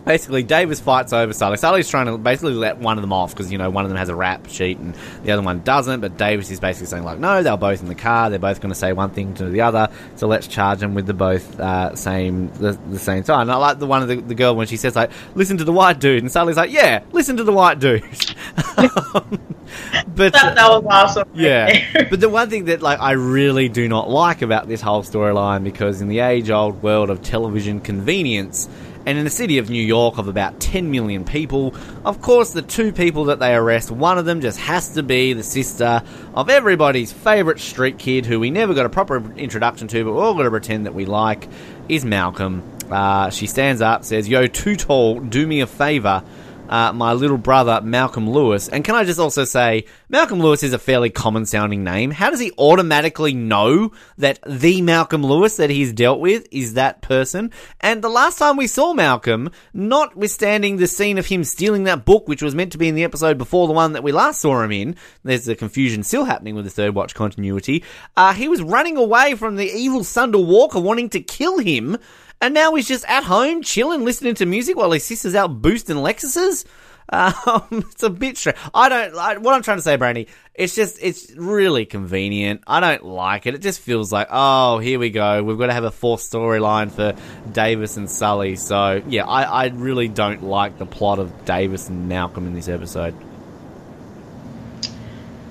[0.06, 1.58] basically Davis fights over Sully.
[1.58, 3.98] Sully's trying to basically let one of them off because you know one of them
[3.98, 6.00] has a rap sheet and the other one doesn't.
[6.00, 8.30] But Davis is basically saying like, no, they're both in the car.
[8.30, 9.90] They're both going to say one thing to the other.
[10.14, 13.42] So let's charge them with the both uh, same the, the, same time.
[13.42, 15.64] And I like the one of the, the, girl when she says like, listen to
[15.64, 18.02] the white dude, and Sully's like, yeah, listen to the white dude.
[18.76, 21.28] but that, that, was awesome.
[21.34, 25.02] Yeah, but the one thing that like I really do not like about this whole
[25.02, 28.68] storyline because in the age old world of television convenience
[29.06, 32.60] and in a city of New York of about 10 million people, of course, the
[32.60, 36.02] two people that they arrest, one of them just has to be the sister
[36.34, 40.22] of everybody's favourite street kid who we never got a proper introduction to, but we're
[40.22, 41.48] all got to pretend that we like,
[41.88, 42.62] is Malcolm.
[42.90, 45.18] uh, she stands up, says, "Yo, too tall.
[45.20, 46.22] Do me a favor."
[46.68, 48.68] Uh, my little brother Malcolm Lewis.
[48.68, 52.10] And can I just also say, Malcolm Lewis is a fairly common sounding name.
[52.10, 57.02] How does he automatically know that the Malcolm Lewis that he's dealt with is that
[57.02, 57.50] person?
[57.80, 62.28] And the last time we saw Malcolm, notwithstanding the scene of him stealing that book,
[62.28, 64.62] which was meant to be in the episode before the one that we last saw
[64.62, 67.84] him in, there's a confusion still happening with the Third Watch continuity,
[68.16, 71.98] uh, he was running away from the evil Sundar Walker wanting to kill him
[72.40, 75.96] and now he's just at home chilling, listening to music while his sister's out boosting
[75.96, 76.64] Lexuses.
[77.08, 78.58] Um, it's a bit strange.
[78.74, 79.14] I don't.
[79.14, 82.62] I, what I'm trying to say, Brandy, it's just it's really convenient.
[82.66, 83.54] I don't like it.
[83.54, 85.40] It just feels like, oh, here we go.
[85.44, 87.14] We've got to have a fourth storyline for
[87.52, 88.56] Davis and Sully.
[88.56, 92.66] So yeah, I, I really don't like the plot of Davis and Malcolm in this
[92.66, 93.14] episode.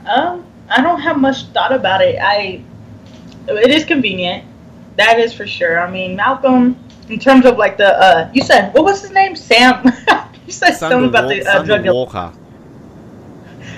[0.05, 2.19] Um, I don't have much thought about it.
[2.21, 2.61] I
[3.47, 4.43] it is convenient.
[4.97, 5.79] That is for sure.
[5.79, 6.77] I mean, Malcolm,
[7.09, 9.35] in terms of like the, uh, you said, what was his name?
[9.35, 9.83] Sam.
[10.45, 11.93] you said Sundar something about the uh, drug dealer.
[11.93, 12.33] Walker.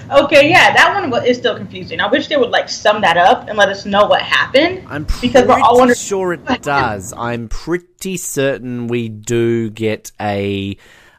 [0.10, 2.00] Okay, yeah, that one is still confusing.
[2.00, 4.86] I wish they would like sum that up and let us know what happened.
[4.88, 5.98] I'm because we're all wondering.
[5.98, 7.14] sure it does.
[7.18, 10.78] I'm pretty certain we do get a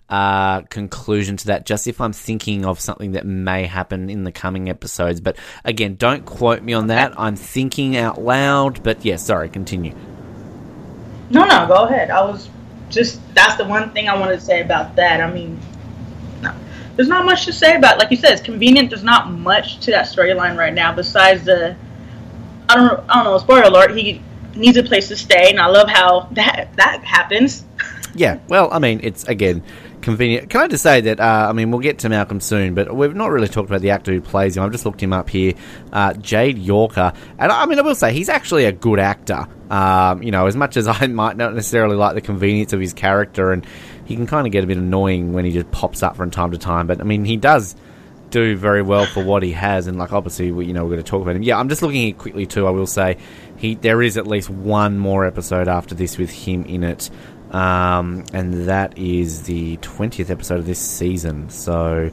[0.09, 1.67] uh, conclusion to that.
[1.67, 5.97] Just if I'm thinking of something that may happen in the coming episodes, but again,
[5.97, 7.19] don't quote me on that.
[7.19, 8.83] I'm thinking out loud.
[8.83, 9.49] But yeah, sorry.
[9.49, 9.95] Continue.
[11.31, 12.11] No, no, go ahead.
[12.11, 12.49] I was
[12.89, 15.21] just that's the one thing I wanted to say about that.
[15.21, 15.61] I mean,
[16.41, 16.55] no,
[16.97, 17.97] there's not much to say about.
[17.97, 17.99] it.
[17.99, 18.91] Like you said, it's convenient.
[18.91, 21.77] There's not much to that storyline right now besides the.
[22.69, 23.11] I don't.
[23.11, 23.39] I don't know.
[23.39, 23.97] Spoiler alert.
[23.97, 24.23] He
[24.55, 27.65] needs a place to stay, and I love how that that happens.
[28.15, 29.63] Yeah, well, I mean, it's again
[30.03, 30.51] convenient.
[30.51, 31.21] Can I just say that?
[31.21, 33.91] Uh, I mean, we'll get to Malcolm soon, but we've not really talked about the
[33.91, 34.63] actor who plays him.
[34.63, 35.55] I've just looked him up here,
[35.93, 39.47] uh, Jade Yorker, and I mean, I will say he's actually a good actor.
[39.71, 42.93] Um, you know, as much as I might not necessarily like the convenience of his
[42.93, 43.67] character, and
[44.05, 46.53] he can kind of get a bit annoying when he just pops up from time
[46.53, 46.87] to time.
[46.87, 47.77] But I mean, he does
[48.31, 51.03] do very well for what he has, and like obviously, we, you know, we're going
[51.03, 51.43] to talk about him.
[51.43, 52.67] Yeah, I'm just looking here quickly too.
[52.67, 53.17] I will say
[53.57, 57.11] he there is at least one more episode after this with him in it,
[57.51, 61.51] um, and that is the 20th episode of this season.
[61.51, 62.11] So.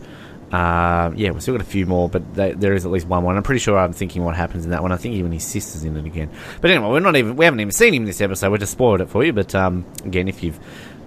[0.51, 3.23] Uh, yeah, we've still got a few more, but they, there is at least one
[3.23, 3.35] one.
[3.35, 4.91] I'm pretty sure I'm thinking what happens in that one.
[4.91, 6.29] I think even his sister's in it again.
[6.61, 8.51] But anyway, we're not even we haven't even seen him in this episode.
[8.51, 9.33] We just spoiled it for you.
[9.33, 10.53] But um, again, if you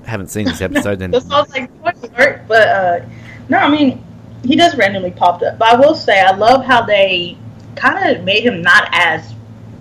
[0.05, 1.71] haven't seen this episode, then That sounds like
[2.03, 3.07] alert, but uh,
[3.49, 4.05] no, I mean
[4.45, 5.59] he does randomly popped up.
[5.59, 7.39] But I will say I love how they
[7.77, 9.35] kind of made him not as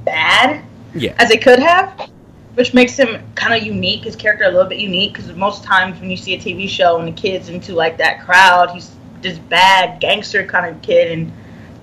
[0.05, 2.09] bad yeah, as they could have,
[2.57, 4.03] which makes him kind of unique.
[4.03, 6.97] His character a little bit unique because most times when you see a TV show
[6.97, 8.89] and the kid's into like that crowd, he's
[9.21, 11.11] this bad gangster kind of kid.
[11.11, 11.31] And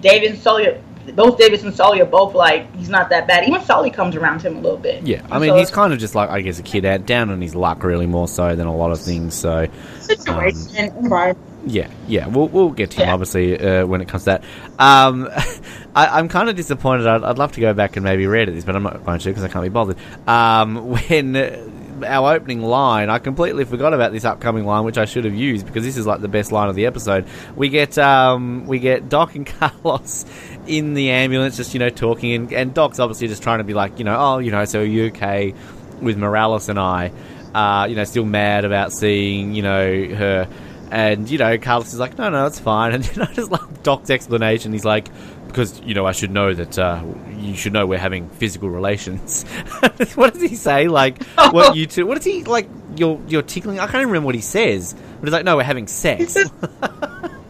[0.00, 0.76] David and Sully,
[1.14, 3.46] both Davis and Sully are both like he's not that bad.
[3.46, 5.06] Even Sully comes around him a little bit.
[5.06, 5.24] yeah.
[5.30, 7.40] I mean, so he's kind of just like I guess a kid out down on
[7.40, 9.34] his luck, really more so than a lot of things.
[9.34, 9.68] So
[10.00, 11.53] situation um, environment.
[11.66, 13.14] Yeah, yeah, we'll we'll get to him Yeah.
[13.14, 14.44] obviously uh, when it comes to that.
[14.78, 15.28] Um,
[15.94, 17.06] I, I'm kind of disappointed.
[17.06, 19.28] I'd, I'd love to go back and maybe read this, but I'm not going to
[19.28, 19.96] because I can't be bothered.
[20.28, 25.24] Um, when our opening line, I completely forgot about this upcoming line, which I should
[25.24, 27.26] have used because this is like the best line of the episode.
[27.56, 30.26] We get um, we get Doc and Carlos
[30.66, 33.74] in the ambulance, just you know talking, and, and Doc's obviously just trying to be
[33.74, 35.54] like, you know, oh, you know, so are you okay
[36.02, 37.10] with Morales and I?
[37.54, 40.48] Uh, you know, still mad about seeing you know her.
[40.94, 42.92] And, you know, Carlos is like, no, no, it's fine.
[42.94, 44.72] And you know, I just love Doc's explanation.
[44.72, 45.08] He's like,
[45.48, 47.02] because, you know, I should know that, uh,
[47.36, 49.42] you should know we're having physical relations.
[50.14, 50.86] what does he say?
[50.86, 53.80] Like, what you two, what is he, like, you're, you're tickling?
[53.80, 54.94] I can't even remember what he says.
[54.94, 56.36] But he's like, no, we're having sex.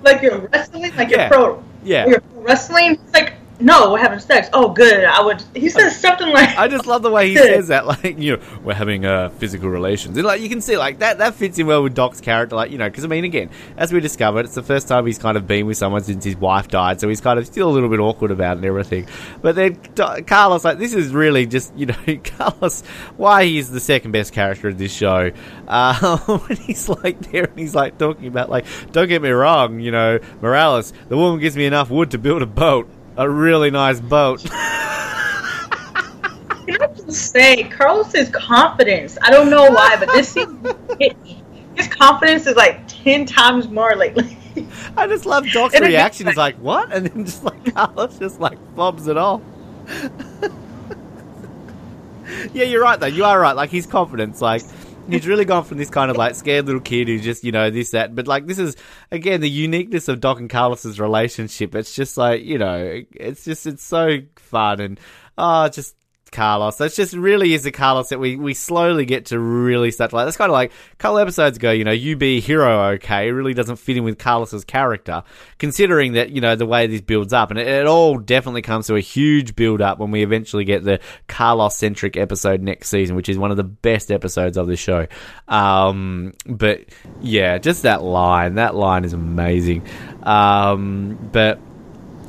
[0.03, 2.07] like you're wrestling, like you're pro, yeah.
[2.07, 2.93] you're pro wrestling.
[2.93, 4.51] It's like no, we're having sex.
[4.53, 5.05] Oh, good.
[5.05, 5.43] I would.
[5.55, 8.43] He says something like, I just love the way he says that, like you know,
[8.63, 10.19] we're having uh, physical relations.
[10.19, 12.71] And, like you can see, like that that fits in well with Doc's character, like
[12.71, 13.49] you know, because I mean, again,
[13.79, 16.37] as we discovered, it's the first time he's kind of been with someone since his
[16.37, 19.09] wife died, so he's kind of still a little bit awkward about it and everything.
[19.41, 22.83] But then Do- Carlos, like this is really just you know, Carlos,
[23.17, 25.31] why he's the second best character in this show.
[25.67, 29.81] Uh, when he's like there and he's like talking about like, don't get me wrong,
[29.81, 32.91] you know, Morales, the woman gives me enough wood to build a boat.
[33.17, 34.43] A really nice boat.
[36.67, 39.19] Can I just say, Carlos's confidence?
[39.23, 40.67] I don't know why, but this seems.
[41.77, 44.39] His confidence is like ten times more lately.
[44.97, 46.25] I just love Doc's And it reaction.
[46.27, 49.43] gets He's like, "What?" And then just like Carlos just like bobs it off.
[52.53, 53.07] yeah, you're right though.
[53.07, 53.55] You are right.
[53.57, 54.63] Like his confidence, like
[55.09, 57.71] he's really gone from this kind of like scared little kid who just you know
[57.71, 58.15] this that.
[58.15, 58.77] But like this is
[59.11, 61.75] again the uniqueness of Doc and Carlos's relationship.
[61.75, 65.01] It's just like you know, it's just it's so fun and
[65.39, 65.97] oh, just
[66.35, 66.77] Carlos.
[66.77, 70.17] That's just really is the Carlos that we, we slowly get to really start to
[70.17, 70.27] like.
[70.27, 73.33] That's kind of like a couple episodes ago, you know, you be hero okay it
[73.33, 75.23] really doesn't fit in with Carlos's character,
[75.59, 77.51] considering that, you know, the way this builds up.
[77.51, 80.85] And it, it all definitely comes to a huge build up when we eventually get
[80.85, 84.77] the Carlos centric episode next season, which is one of the best episodes of the
[84.77, 85.07] show.
[85.49, 86.85] Um, but
[87.21, 88.57] yeah, just that line.
[88.57, 89.87] That line is amazing.
[90.23, 91.59] Um, but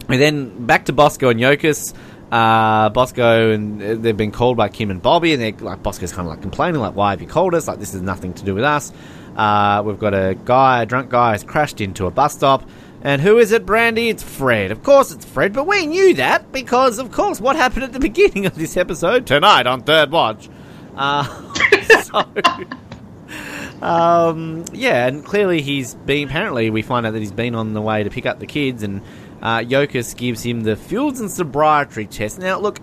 [0.07, 1.93] and then back to Bosco and Yokas.
[2.35, 6.11] Uh, Bosco and uh, they've been called by Kim and Bobby, and they're like Bosco's
[6.11, 7.65] kind of like complaining, like, "Why have you called us?
[7.65, 8.91] Like, this is nothing to do with us."
[9.37, 12.67] Uh, we've got a guy, a drunk guy, has crashed into a bus stop.
[13.03, 14.09] And who is it, Brandy?
[14.09, 14.71] It's Fred.
[14.71, 17.99] Of course it's Fred, but we knew that because, of course, what happened at the
[18.01, 19.25] beginning of this episode?
[19.25, 20.49] Tonight on Third Watch.
[20.97, 21.23] Uh,
[22.03, 22.25] so,
[23.81, 27.81] um, yeah, and clearly he's been, apparently, we find out that he's been on the
[27.81, 29.01] way to pick up the kids, and
[29.45, 32.39] uh, Yokas gives him the Fields and sobriety test.
[32.39, 32.79] Now, look,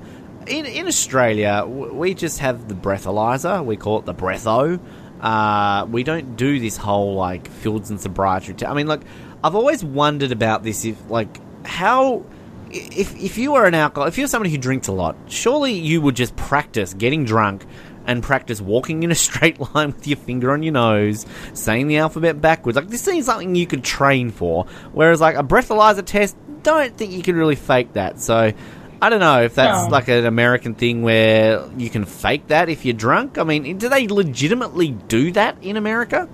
[0.47, 3.65] in, in Australia, we just have the breathalyzer.
[3.65, 4.79] We call it the breatho.
[5.21, 8.55] Uh, we don't do this whole like fields and sobriety.
[8.55, 8.71] test.
[8.71, 9.01] I mean, like
[9.43, 10.85] I've always wondered about this.
[10.85, 12.25] If like how
[12.71, 16.01] if if you are an alcohol, if you're somebody who drinks a lot, surely you
[16.01, 17.67] would just practice getting drunk
[18.07, 21.99] and practice walking in a straight line with your finger on your nose, saying the
[21.99, 22.77] alphabet backwards.
[22.77, 24.65] Like this seems something you could train for.
[24.93, 28.21] Whereas like a breathalyzer test, don't think you can really fake that.
[28.21, 28.53] So
[29.01, 29.91] I don't know if that's No.
[29.91, 33.37] like an American thing where you can fake that if you're drunk.
[33.39, 36.29] I mean, do they legitimately do that in America?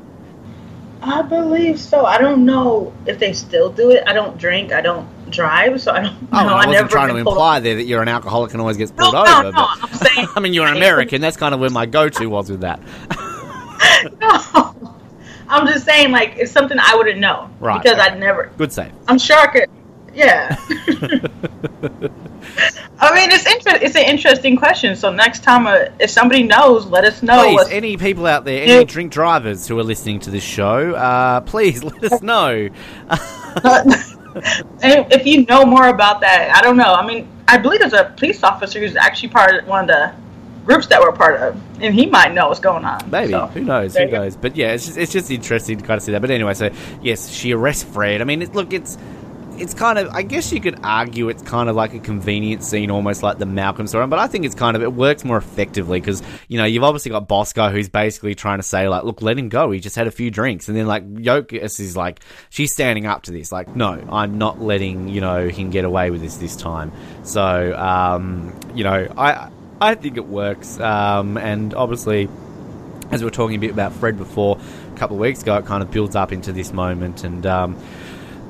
[1.00, 2.04] I believe so.
[2.04, 4.02] I don't know if they still do it.
[4.06, 4.72] I don't drink.
[4.72, 6.28] I don't drive, so I don't know.
[6.32, 8.76] Oh, I I wasn't never trying to imply there that you're an alcoholic and always
[8.76, 9.42] gets pulled no, over.
[9.44, 9.52] no.
[9.52, 10.28] but I'm saying.
[10.36, 11.20] I mean, you're an American.
[11.20, 12.80] That's kind of where my go-to was with that.
[14.20, 14.94] no.
[15.48, 17.98] I'm just saying, like, it's something I wouldn't know Right, because.
[17.98, 18.52] I'd never.
[18.58, 18.92] Good save.
[19.06, 19.70] I'm sure I could.
[20.14, 20.56] Yeah.
[23.00, 24.96] I mean, it's inter- It's an interesting question.
[24.96, 27.56] So next time, uh, if somebody knows, let us know.
[27.56, 31.40] Please, any people out there, any drink drivers who are listening to this show, uh,
[31.42, 32.68] please let us know.
[34.82, 36.92] And if you know more about that, I don't know.
[36.94, 40.12] I mean, I believe there's a police officer who's actually part of one of the
[40.64, 43.10] groups that we're part of, and he might know what's going on.
[43.10, 43.94] Maybe So, who knows?
[43.94, 44.22] there Who you go.
[44.24, 44.36] knows?
[44.36, 46.20] But yeah, it's just it's just interesting to kind of see that.
[46.20, 46.70] But anyway, so
[47.02, 48.20] yes, she arrests Fred.
[48.20, 48.98] I mean, it, look, it's
[49.60, 52.90] it's kind of I guess you could argue it's kind of like a convenient scene,
[52.90, 54.06] almost like the Malcolm story.
[54.06, 57.10] But I think it's kind of it works more effectively because you know you've obviously
[57.10, 59.70] got Bosco who's basically trying to say like, look, let him go.
[59.70, 63.22] He just had a few drinks, and then like Yokas is like she's standing up
[63.24, 66.56] to this, like, no, I'm not letting you know him get away with this this
[66.56, 66.92] time.
[67.22, 72.28] So um, you know, I I think it works, um, and obviously
[73.10, 74.58] as we were talking a bit about Fred before
[74.92, 77.76] a couple of weeks ago, it kind of builds up into this moment, and um,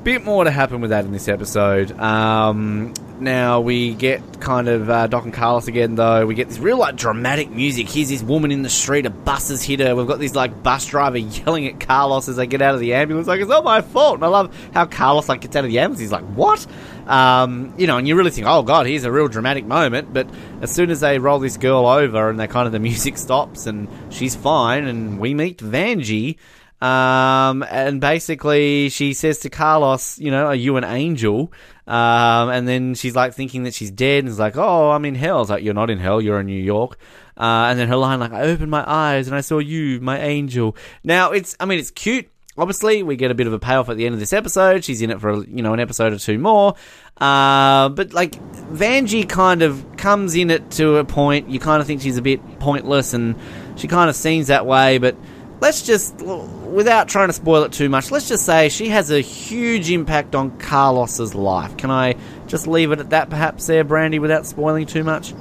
[0.03, 1.91] bit more to happen with that in this episode.
[1.99, 6.25] Um, now we get kind of uh, Doc and Carlos again, though.
[6.25, 7.89] We get this real like dramatic music.
[7.89, 9.95] Here's this woman in the street, a bus has hit her.
[9.95, 12.93] We've got this like bus driver yelling at Carlos as they get out of the
[12.93, 14.15] ambulance, like it's not my fault.
[14.15, 15.99] And I love how Carlos like gets out of the ambulance.
[15.99, 16.65] He's like, "What?"
[17.07, 20.29] Um, you know, and you really think, "Oh God, here's a real dramatic moment." But
[20.61, 23.65] as soon as they roll this girl over and they kind of the music stops
[23.67, 26.37] and she's fine, and we meet Vanjie.
[26.81, 31.51] Um, and basically, she says to Carlos, you know, are you an angel?
[31.85, 35.15] Um, and then she's like thinking that she's dead and is like, oh, I'm in
[35.15, 35.41] hell.
[35.41, 36.97] It's like, you're not in hell, you're in New York.
[37.35, 40.19] Uh, and then her line, like, I opened my eyes and I saw you, my
[40.19, 40.75] angel.
[41.03, 42.29] Now, it's, I mean, it's cute.
[42.57, 44.83] Obviously, we get a bit of a payoff at the end of this episode.
[44.83, 46.75] She's in it for, you know, an episode or two more.
[47.17, 48.33] Uh, but like,
[48.71, 51.49] Vanjie kind of comes in it to a point.
[51.49, 53.35] You kind of think she's a bit pointless and
[53.77, 55.15] she kind of seems that way, but
[55.61, 56.21] let's just,
[56.69, 60.35] without trying to spoil it too much, let's just say she has a huge impact
[60.35, 61.77] on Carlos's life.
[61.77, 62.15] Can I
[62.47, 65.33] just leave it at that, perhaps, there, Brandy, without spoiling too much?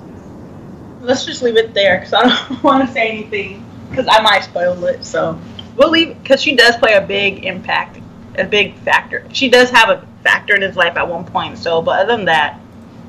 [1.01, 4.45] Let's just leave it there because I don't want to say anything because I might
[4.45, 5.05] spoil it.
[5.05, 5.39] So
[5.77, 8.01] we'll leave because she does play a big impact,
[8.37, 9.27] a big factor.
[9.33, 11.59] She does have a factor in his life at one point.
[11.59, 12.61] So, but other than that,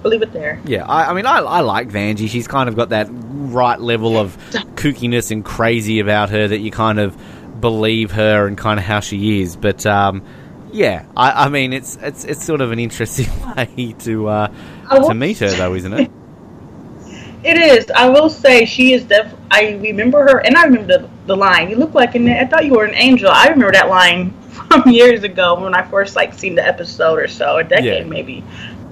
[0.04, 0.62] we'll leave it there.
[0.66, 2.30] Yeah, I, I mean, I, I like Vanjie.
[2.30, 4.38] She's kind of got that right level of
[4.76, 7.17] kookiness and crazy about her that you kind of
[7.62, 9.56] believe her and kind of how she is.
[9.56, 10.24] But um,
[10.72, 14.48] yeah, I, I mean, it's it's it's sort of an interesting way to uh,
[15.08, 16.12] to meet her, though, isn't it?
[17.42, 17.90] It is.
[17.96, 19.34] I will say she is def.
[19.50, 21.70] I remember her, and I remember the, the line.
[21.70, 22.28] You look like an.
[22.28, 23.30] I thought you were an angel.
[23.32, 27.30] I remember that line from years ago when I first like seen the episode or
[27.30, 28.10] so, a decade Yeah.
[28.10, 28.44] maybe.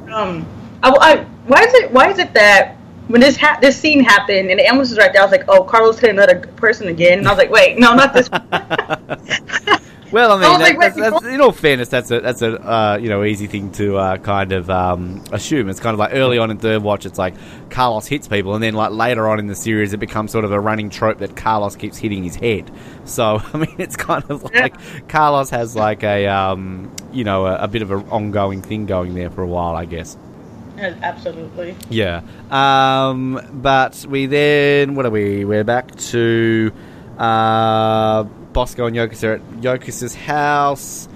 [0.09, 0.47] Um,
[0.81, 1.91] I, I, why is it?
[1.91, 2.76] Why is it that
[3.07, 5.45] when this ha- this scene happened and the ambulance was right there, I was like,
[5.47, 8.29] oh, Carlos hit another person again, and I was like, wait, no, not this.
[10.11, 12.55] Well, I mean, I that, like, that's, that's, in all fairness, that's a that's a
[12.61, 15.69] uh, you know easy thing to uh, kind of um, assume.
[15.69, 17.35] It's kind of like early on in third watch, it's like
[17.69, 20.51] Carlos hits people, and then like later on in the series, it becomes sort of
[20.51, 22.71] a running trope that Carlos keeps hitting his head.
[23.05, 24.99] So I mean, it's kind of like Yeah.
[25.07, 29.13] Carlos has like a um, you know a, a bit of an ongoing thing going
[29.13, 30.15] there for a while, I guess.
[30.77, 31.75] Absolutely.
[31.89, 32.21] Yeah.
[32.51, 35.43] Um, but we then, what are we?
[35.43, 36.71] We're back to
[37.17, 41.07] uh, Bosco and Yokas are at Yokas's house.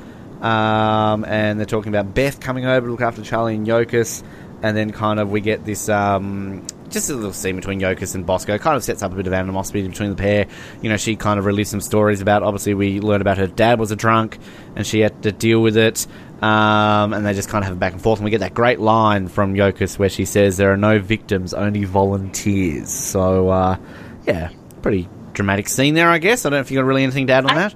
[0.41, 4.23] Um, and they're talking about Beth coming over to look after Charlie and Yokas.
[4.63, 8.25] And then kind of we get this, um, just a little scene between Yokas and
[8.25, 8.57] Bosco.
[8.57, 10.47] Kind of sets up a bit of animosity between the pair.
[10.81, 13.79] You know, she kind of relives some stories about, obviously, we learned about her dad
[13.79, 14.37] was a drunk
[14.75, 16.05] and she had to deal with it.
[16.41, 18.19] Um, and they just kind of have a back and forth.
[18.19, 21.53] And we get that great line from Yokas where she says, There are no victims,
[21.53, 22.89] only volunteers.
[22.89, 23.77] So, uh,
[24.27, 24.49] yeah,
[24.81, 26.45] pretty dramatic scene there, I guess.
[26.45, 27.75] I don't know if you got really anything to add on I- that.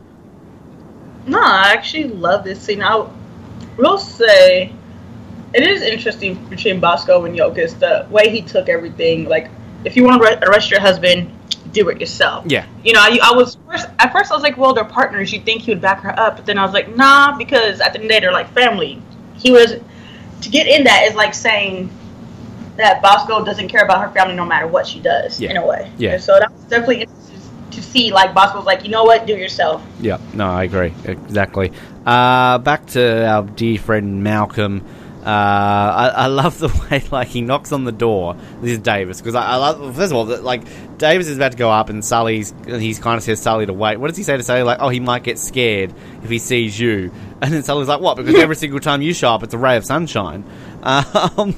[1.27, 2.83] No, I actually love this scene.
[2.83, 3.07] I
[3.77, 4.71] will say
[5.55, 9.25] it is interesting between Bosco and Yokas the way he took everything.
[9.29, 9.49] Like,
[9.85, 11.31] if you want to arrest your husband,
[11.71, 12.45] do it yourself.
[12.47, 12.65] Yeah.
[12.83, 15.31] You know, I, I was first at first I was like, well, they're partners.
[15.31, 17.93] You'd think he would back her up, but then I was like, nah, because at
[17.93, 19.01] the end of the day, they're like family.
[19.37, 19.75] He was
[20.41, 21.89] to get in that is like saying
[22.77, 25.39] that Bosco doesn't care about her family no matter what she does.
[25.39, 25.51] Yeah.
[25.51, 25.91] In a way.
[25.97, 26.13] Yeah.
[26.13, 27.41] And so that was definitely interesting
[27.71, 28.11] to see.
[28.11, 29.85] Like Bosco's like, you know what, do it yourself.
[29.99, 30.93] Yeah, no, I agree.
[31.05, 31.71] Exactly.
[32.05, 34.85] Uh, back to our dear friend Malcolm.
[35.25, 38.35] Uh, I, I love the way like he knocks on the door.
[38.61, 39.95] This is Davis because I, I love.
[39.95, 40.63] First of all, that, like
[40.99, 43.73] Davis is about to go up, and Sully's and he's kind of says Sully to
[43.73, 43.97] wait.
[43.97, 44.61] What does he say to Sully?
[44.61, 47.11] Like, oh, he might get scared if he sees you.
[47.41, 48.15] And then Sully's like, what?
[48.15, 50.43] Because every single time you show up, it's a ray of sunshine.
[50.85, 51.55] Um,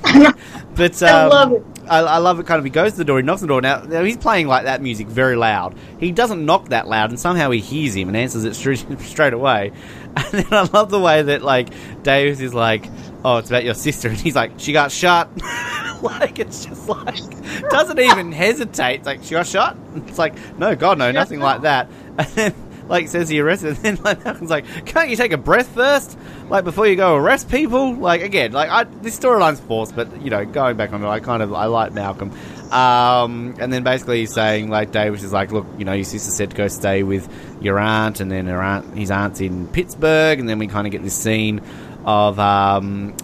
[0.75, 1.65] but um, I love it.
[1.89, 2.45] I, I love it.
[2.45, 3.61] Kind of, he goes to the door, he knocks on the door.
[3.61, 5.75] Now, now he's playing like that music very loud.
[5.99, 9.33] He doesn't knock that loud, and somehow he hears him and answers it straight, straight
[9.33, 9.71] away.
[10.15, 11.69] And then I love the way that like
[12.01, 12.85] Davis is like,
[13.27, 15.29] "Oh, it's about your sister," and he's like, "She got shot."
[16.01, 18.99] like it's just like doesn't even hesitate.
[18.99, 19.77] It's like she got shot.
[19.95, 21.89] It's like no, God, no, nothing like that.
[22.17, 22.55] And then
[22.87, 26.17] like says he arrested, and then like Malcolm's like, "Can't you take a breath first,
[26.49, 30.29] like before you go arrest people?" Like again, like I, this storyline's forced, but you
[30.29, 32.31] know, going back on it, I kind of I like Malcolm.
[32.71, 36.31] Um, and then basically he's saying like Davis is like, look, you know, your sister
[36.31, 37.29] said to go stay with
[37.61, 40.91] your aunt, and then her aunt, his aunt's in Pittsburgh, and then we kind of
[40.91, 41.61] get this scene
[42.07, 43.15] of um,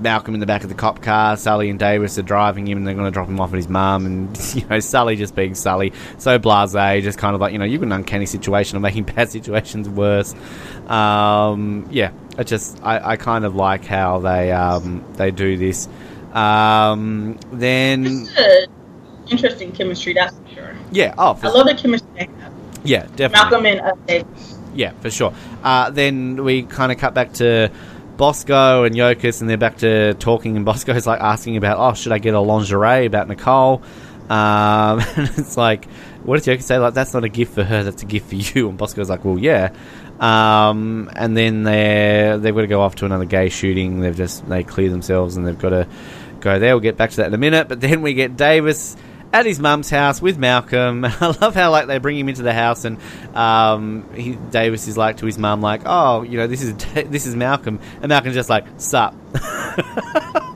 [0.00, 1.36] Malcolm in the back of the cop car.
[1.36, 3.68] Sully and Davis are driving him, and they're going to drop him off at his
[3.68, 4.06] mum.
[4.06, 7.64] And you know, Sully just being Sully, so blasé, just kind of like you know,
[7.64, 10.34] you've got an uncanny situation of making bad situations worse.
[10.86, 15.88] Um, yeah, I just I, I kind of like how they um, they do this.
[16.34, 18.28] Um, then
[19.30, 20.76] interesting chemistry, that's for sure.
[20.92, 22.28] yeah, oh, for, I love the chemistry
[22.84, 23.32] yeah, definitely.
[23.32, 24.58] Malcolm and uh, Davis.
[24.74, 25.34] Yeah, for sure.
[25.62, 27.70] Uh, then we kind of cut back to
[28.18, 30.56] Bosco and Yokas, and they're back to talking.
[30.56, 33.82] And Bosco's like asking about, oh, should I get a lingerie about Nicole?
[34.28, 35.86] Um, and it's like,
[36.24, 36.78] what does Yokas say?
[36.78, 38.68] Like, that's not a gift for her, that's a gift for you.
[38.68, 39.72] And Bosco's like, well, yeah.
[40.20, 44.00] Um, and then they're they've got to go off to another gay shooting.
[44.00, 45.86] They've just they clear themselves, and they've got to
[46.40, 46.74] go there.
[46.74, 47.68] We'll get back to that in a minute.
[47.68, 48.96] But then we get Davis
[49.32, 51.04] at his mum's house with Malcolm.
[51.20, 52.98] I love how like they bring him into the house, and
[53.36, 57.26] um, he, Davis is like to his mum, like, "Oh, you know, this is this
[57.26, 59.14] is Malcolm," and Malcolm's just like, "Sup."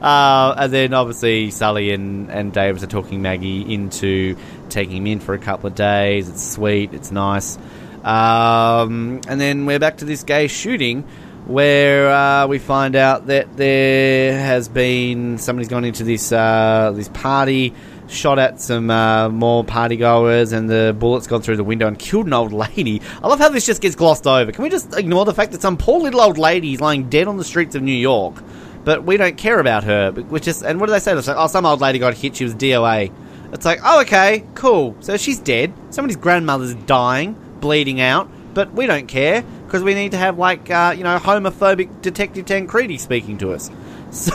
[0.00, 4.36] Uh, and then obviously Sully and, and Davis are talking Maggie into
[4.68, 6.28] taking him in for a couple of days.
[6.28, 7.56] It's sweet, it's nice.
[8.04, 11.04] Um, and then we're back to this gay shooting
[11.46, 17.08] where uh, we find out that there has been somebody's gone into this uh, this
[17.08, 17.72] party,
[18.08, 21.98] shot at some uh, more party goers, and the bullets gone through the window and
[21.98, 23.00] killed an old lady.
[23.22, 24.52] I love how this just gets glossed over.
[24.52, 27.28] Can we just ignore the fact that some poor little old lady is lying dead
[27.28, 28.42] on the streets of New York?
[28.86, 30.12] but we don't care about her.
[30.12, 31.12] Which is, and what do they say?
[31.12, 32.36] It's like, oh, some old lady got hit.
[32.36, 33.12] She was DOA.
[33.52, 34.96] It's like, oh, okay, cool.
[35.00, 35.74] So she's dead.
[35.90, 39.44] Somebody's grandmother's dying, bleeding out, but we don't care
[39.76, 43.70] because we need to have like, uh, you know, homophobic Detective Tancredi speaking to us.
[44.12, 44.32] So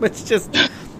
[0.00, 0.56] it's just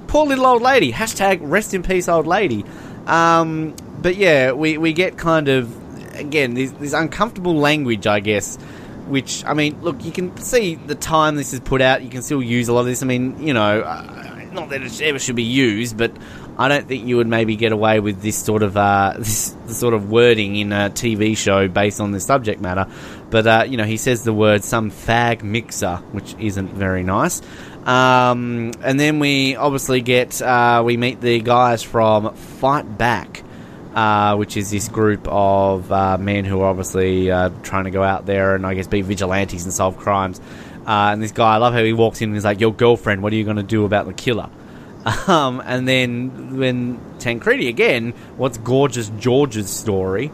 [0.09, 0.93] poor little old lady.
[0.93, 2.67] Hashtag rest in peace, old lady.
[3.07, 8.59] Um, but yeah, we we get kind of again this, this uncomfortable language, I guess
[9.07, 12.03] which I mean, look, you can see the time this is put out.
[12.03, 13.03] You can still use a lot of this.
[13.03, 16.13] I mean, you know, uh, not that it ever should be used, but
[16.59, 19.95] I don't think you would maybe get away with this sort of uh, this, sort
[19.95, 22.87] of wording in a TV show based on this subject matter.
[23.33, 27.43] But uh, you know, he says the word "some fag mixer," which isn't very nice.
[27.85, 33.43] Um, and then we obviously get uh, we meet the guys from Fight Back
[33.95, 38.03] uh, which is this group of uh, men who are obviously uh, trying to go
[38.03, 40.41] out there and I guess be vigilantes and solve crimes.
[40.87, 43.23] Uh, and this guy, I love how he walks in and he's like, "Your girlfriend,
[43.23, 44.51] what are you going to do about the killer?"
[45.27, 50.31] Um, and then when Tancredi again, what's gorgeous George's story?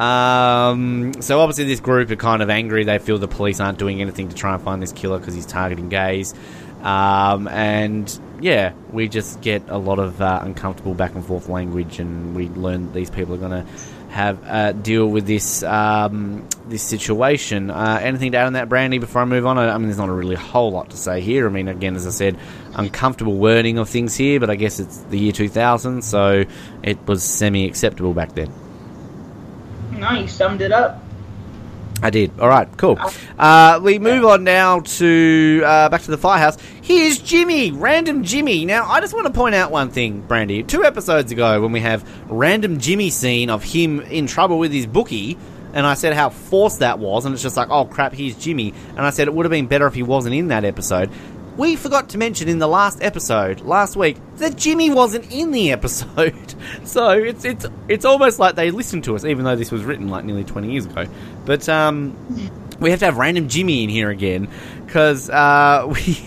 [0.00, 2.84] Um, so obviously this group are kind of angry.
[2.84, 5.44] They feel the police aren't doing anything to try and find this killer because he's
[5.44, 6.34] targeting gays.
[6.80, 11.98] Um, and yeah, we just get a lot of uh, uncomfortable back and forth language,
[11.98, 13.66] and we learn that these people are going to
[14.08, 17.70] have uh, deal with this um, this situation.
[17.70, 18.96] Uh, anything to add on that, Brandy?
[18.96, 21.20] Before I move on, I, I mean, there's not a really whole lot to say
[21.20, 21.46] here.
[21.46, 22.38] I mean, again, as I said,
[22.74, 26.44] uncomfortable wording of things here, but I guess it's the year 2000, so
[26.82, 28.50] it was semi acceptable back then.
[30.00, 31.02] No, you summed it up.
[32.02, 32.40] I did.
[32.40, 32.98] All right, cool.
[33.38, 36.56] Uh, we move on now to uh, back to the firehouse.
[36.80, 38.64] Here's Jimmy, random Jimmy.
[38.64, 40.62] Now, I just want to point out one thing, Brandy.
[40.62, 44.86] Two episodes ago, when we have random Jimmy scene of him in trouble with his
[44.86, 45.36] bookie,
[45.74, 48.72] and I said how forced that was, and it's just like, oh crap, here's Jimmy.
[48.90, 51.10] And I said it would have been better if he wasn't in that episode.
[51.60, 55.72] We forgot to mention in the last episode last week that Jimmy wasn't in the
[55.72, 56.54] episode,
[56.84, 60.08] so it's it's it's almost like they listened to us, even though this was written
[60.08, 61.04] like nearly twenty years ago.
[61.44, 62.16] But um,
[62.80, 64.48] we have to have random Jimmy in here again
[64.86, 66.18] because uh, we.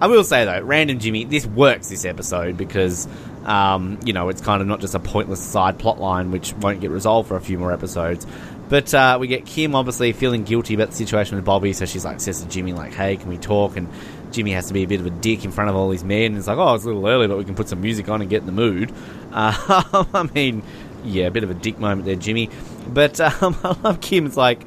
[0.00, 3.08] I will say though, random Jimmy, this works this episode because
[3.44, 6.80] um, you know it's kind of not just a pointless side plot line which won't
[6.80, 8.24] get resolved for a few more episodes.
[8.68, 12.04] But uh, we get Kim obviously feeling guilty about the situation with Bobby, so she's
[12.04, 13.88] like says to Jimmy like, "Hey, can we talk?" And
[14.32, 16.26] Jimmy has to be a bit of a dick in front of all these men.
[16.26, 18.20] And it's like, "Oh, it's a little early, but we can put some music on
[18.20, 18.92] and get in the mood."
[19.32, 20.62] Uh, I mean,
[21.04, 22.50] yeah, a bit of a dick moment there, Jimmy.
[22.88, 24.26] But um, I love Kim.
[24.26, 24.62] It's like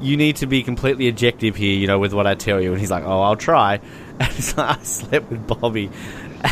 [0.00, 2.72] you need to be completely objective here, you know, with what I tell you.
[2.72, 3.80] And he's like, "Oh, I'll try."
[4.16, 5.90] And it's like, I slept with Bobby,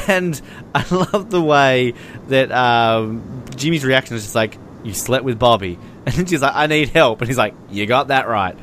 [0.09, 0.41] and
[0.75, 1.95] I love the way
[2.27, 6.67] that um, Jimmy's reaction is just like, "You slept with Bobby," and she's like, "I
[6.67, 8.57] need help," and he's like, "You got that right."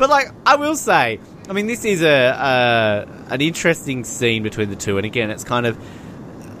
[0.00, 4.70] But like, I will say, I mean, this is a, a an interesting scene between
[4.70, 5.78] the two, and again, it's kind of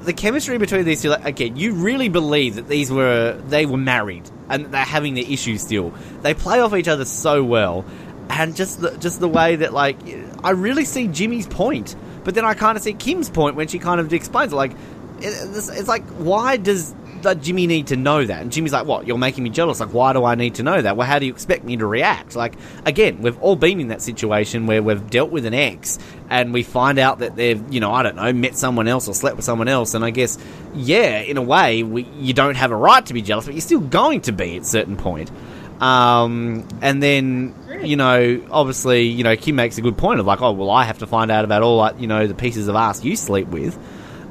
[0.04, 1.08] the chemistry between these two.
[1.08, 5.32] Like, again, you really believe that these were they were married and they're having the
[5.32, 5.94] issues still.
[6.20, 7.86] They play off each other so well,
[8.28, 9.96] and just the, just the way that like
[10.44, 13.78] I really see Jimmy's point, but then I kind of see Kim's point when she
[13.78, 14.56] kind of explains it.
[14.56, 14.72] Like,
[15.22, 18.42] it's like why does does Jimmy need to know that?
[18.42, 19.06] And Jimmy's like, what?
[19.06, 19.80] You're making me jealous.
[19.80, 20.96] Like, why do I need to know that?
[20.96, 22.36] Well, how do you expect me to react?
[22.36, 22.54] Like,
[22.84, 25.98] again, we've all been in that situation where we've dealt with an ex
[26.28, 29.14] and we find out that they've, you know, I don't know, met someone else or
[29.14, 29.94] slept with someone else.
[29.94, 30.38] And I guess,
[30.74, 33.60] yeah, in a way, we, you don't have a right to be jealous, but you're
[33.60, 35.30] still going to be at a certain point.
[35.80, 40.42] Um, and then, you know, obviously, you know, Kim makes a good point of like,
[40.42, 42.76] oh, well, I have to find out about all, like, you know, the pieces of
[42.76, 43.78] ass you sleep with.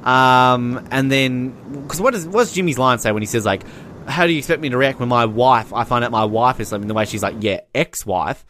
[0.04, 3.64] Um, and then, because what does what's Jimmy's line say when he says like,
[4.08, 5.74] "How do you expect me to react when my wife?
[5.74, 8.46] I find out my wife is sleeping the way she's like, yeah, ex-wife."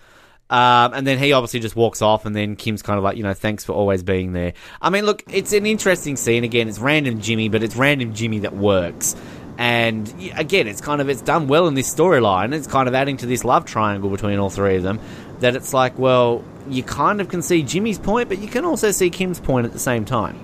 [0.49, 3.23] Um, and then he obviously just walks off, and then Kim's kind of like, you
[3.23, 4.53] know, thanks for always being there.
[4.81, 6.43] I mean, look, it's an interesting scene.
[6.43, 9.15] Again, it's random Jimmy, but it's random Jimmy that works.
[9.59, 12.53] And again, it's kind of it's done well in this storyline.
[12.53, 14.99] It's kind of adding to this love triangle between all three of them.
[15.41, 18.91] That it's like, well, you kind of can see Jimmy's point, but you can also
[18.91, 20.39] see Kim's point at the same time.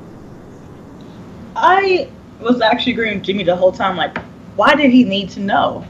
[1.56, 3.96] I was actually agreeing with Jimmy the whole time.
[3.98, 4.18] Like,
[4.56, 5.86] why did he need to know?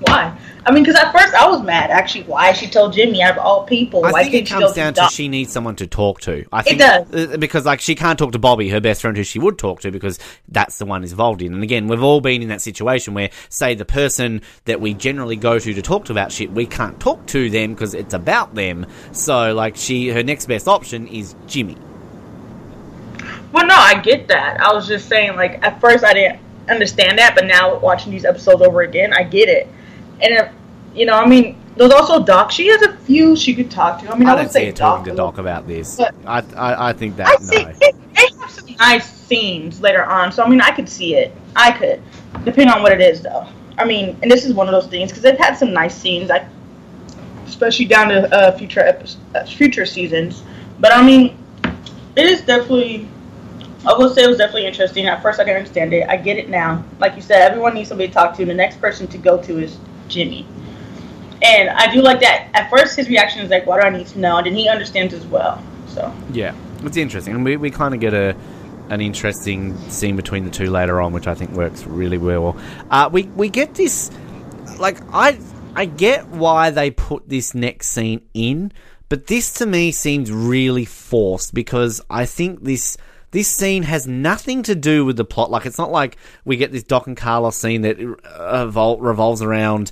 [0.00, 0.36] Why?
[0.64, 1.90] I mean, because at first I was mad.
[1.90, 4.04] Actually, why she told Jimmy out of all people?
[4.04, 6.44] I why think it comes down to to she needs someone to talk to.
[6.52, 7.12] I think does.
[7.12, 9.80] uh, because like she can't talk to Bobby, her best friend, who she would talk
[9.80, 11.54] to because that's the one involved in.
[11.54, 15.36] And again, we've all been in that situation where, say, the person that we generally
[15.36, 18.54] go to to talk to about shit, we can't talk to them because it's about
[18.54, 18.86] them.
[19.10, 21.76] So like she, her next best option is Jimmy.
[23.52, 24.60] Well, no, I get that.
[24.60, 28.24] I was just saying, like, at first I didn't understand that, but now watching these
[28.24, 29.68] episodes over again, I get it.
[30.20, 30.52] And, if,
[30.94, 32.50] you know, I mean, there's also Doc.
[32.50, 34.10] She has a few she could talk to.
[34.10, 35.38] I mean, I, I would don't see say her talking to Doc.
[35.38, 35.98] About this.
[35.98, 36.12] I,
[36.56, 37.64] I I think I that see.
[37.64, 37.72] no.
[37.72, 41.34] They, they have some nice scenes later on, so I mean, I could see it.
[41.56, 42.02] I could,
[42.44, 43.46] depending on what it is, though.
[43.78, 46.30] I mean, and this is one of those things because they've had some nice scenes,
[46.30, 46.46] I,
[47.46, 50.42] especially down to uh, future episodes, uh, future seasons.
[50.78, 51.38] But I mean,
[52.16, 53.08] it is definitely.
[53.84, 55.06] I will say it was definitely interesting.
[55.06, 56.08] At first, I didn't understand it.
[56.08, 56.84] I get it now.
[56.98, 58.44] Like you said, everyone needs somebody to talk to.
[58.44, 59.76] The next person to go to is
[60.08, 60.46] Jimmy.
[61.42, 62.48] And I do like that.
[62.54, 64.68] At first, his reaction is like, "What do I need to know?" And then he
[64.68, 65.60] understands as well.
[65.88, 66.54] So Yeah,
[66.84, 68.36] it's interesting, and we, we kind of get a
[68.88, 72.56] an interesting scene between the two later on, which I think works really well.
[72.90, 74.10] Uh, we we get this,
[74.78, 75.38] like I
[75.74, 78.72] I get why they put this next scene in,
[79.08, 82.96] but this to me seems really forced because I think this
[83.32, 85.50] this scene has nothing to do with the plot.
[85.50, 89.42] Like, it's not like we get this Doc and Carlos scene that uh, evol- revolves
[89.42, 89.90] around,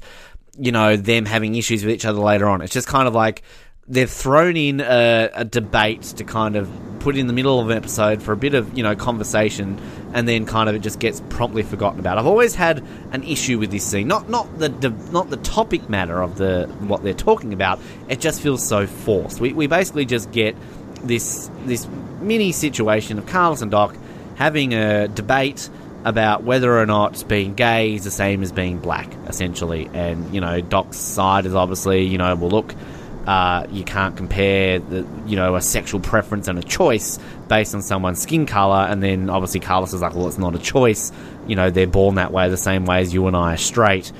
[0.58, 2.60] you know, them having issues with each other later on.
[2.62, 3.42] It's just kind of like
[3.88, 6.70] they've thrown in a, a debate to kind of
[7.00, 9.80] put in the middle of an episode for a bit of, you know, conversation,
[10.12, 12.18] and then kind of it just gets promptly forgotten about.
[12.18, 14.06] I've always had an issue with this scene.
[14.06, 17.80] Not not the, the not the topic matter of the what they're talking about.
[18.08, 19.40] It just feels so forced.
[19.40, 20.54] We, we basically just get
[21.04, 21.86] this this
[22.20, 23.96] mini situation of Carlos and Doc
[24.36, 25.68] having a debate
[26.04, 29.90] about whether or not being gay is the same as being black, essentially.
[29.92, 32.74] And you know, Doc's side is obviously, you know, well, look,
[33.26, 37.82] uh, you can't compare the, you know, a sexual preference and a choice based on
[37.82, 38.86] someone's skin color.
[38.88, 41.12] And then obviously Carlos is like, well, it's not a choice.
[41.46, 44.10] You know, they're born that way, the same way as you and I are straight.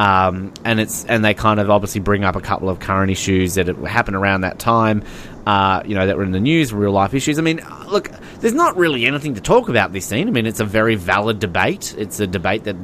[0.00, 3.54] Um, and it's and they kind of obviously bring up a couple of current issues
[3.54, 5.04] that happened around that time
[5.46, 7.38] uh, you know, that were in the news, real life issues.
[7.38, 10.28] I mean, look, there's not really anything to talk about this scene.
[10.28, 11.94] I mean, it's a very valid debate.
[11.98, 12.74] It's a debate that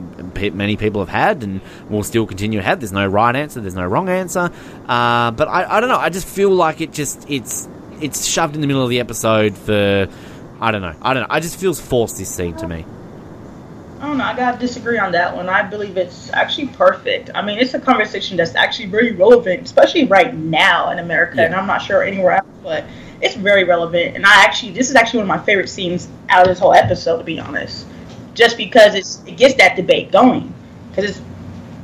[0.55, 1.61] many people have had and
[1.91, 2.81] will still continue to have.
[2.81, 3.61] There's no right answer.
[3.61, 4.51] There's no wrong answer.
[4.89, 5.99] Uh, but I, I don't know.
[5.99, 7.69] I just feel like it just it's
[8.01, 10.09] it's shoved in the middle of the episode for
[10.61, 10.95] I don't know.
[11.03, 11.29] I don't know.
[11.31, 12.85] I just feels forced this scene to me.
[14.01, 14.25] I don't know.
[14.25, 15.49] I gotta disagree on that one.
[15.49, 17.31] I believe it's actually perfect.
[17.35, 21.47] I mean, it's a conversation that's actually very relevant, especially right now in America, yeah.
[21.47, 22.85] and I'm not sure anywhere else, but
[23.23, 24.15] it's very relevant.
[24.15, 26.75] And I actually, this is actually one of my favorite scenes out of this whole
[26.75, 27.87] episode, to be honest,
[28.35, 30.53] just because it's it gets that debate going.
[30.91, 31.21] Because it's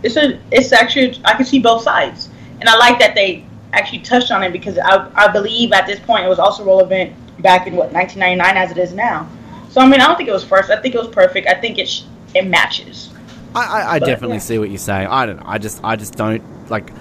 [0.03, 2.29] it's a it's actually I can see both sides,
[2.61, 5.99] and I like that they actually touched on it because I I believe at this
[6.01, 9.29] point it was also relevant back in what 1999 as it is now.
[9.73, 10.71] So I mean, I don't think it was first.
[10.71, 11.49] I think it was perfect.
[11.49, 12.03] I think it sh-
[12.35, 13.09] it matches.
[13.55, 14.43] I, I, I but, definitely yeah.
[14.43, 15.09] see what you're saying.
[15.09, 15.45] I don't know.
[15.47, 16.93] I just I just don't like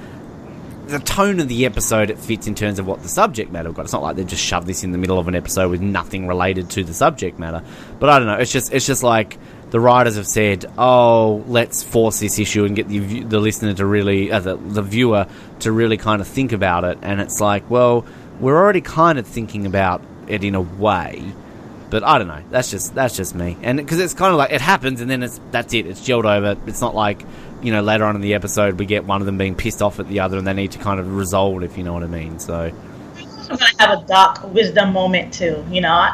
[0.87, 2.09] the tone of the episode.
[2.09, 3.83] It fits in terms of what the subject matter got.
[3.83, 6.27] It's not like they just shoved this in the middle of an episode with nothing
[6.27, 7.61] related to the subject matter.
[7.99, 8.35] But I don't know.
[8.35, 9.37] It's just it's just like
[9.71, 13.85] the writers have said, "Oh, let's force this issue and get the the listener to
[13.85, 15.27] really, uh, the, the viewer
[15.59, 18.05] to really kind of think about it." And it's like, well,
[18.39, 21.33] we're already kind of thinking about it in a way.
[21.91, 22.41] But I don't know.
[22.49, 23.57] That's just that's just me.
[23.61, 25.85] And because it's kind of like it happens, and then it's that's it.
[25.85, 26.59] It's gelled over.
[26.65, 27.23] It's not like
[27.61, 29.99] you know later on in the episode we get one of them being pissed off
[29.99, 32.07] at the other, and they need to kind of resolve if you know what I
[32.07, 32.39] mean.
[32.39, 32.71] So.
[33.51, 35.65] I'm gonna have a dark wisdom moment too.
[35.69, 36.07] You know,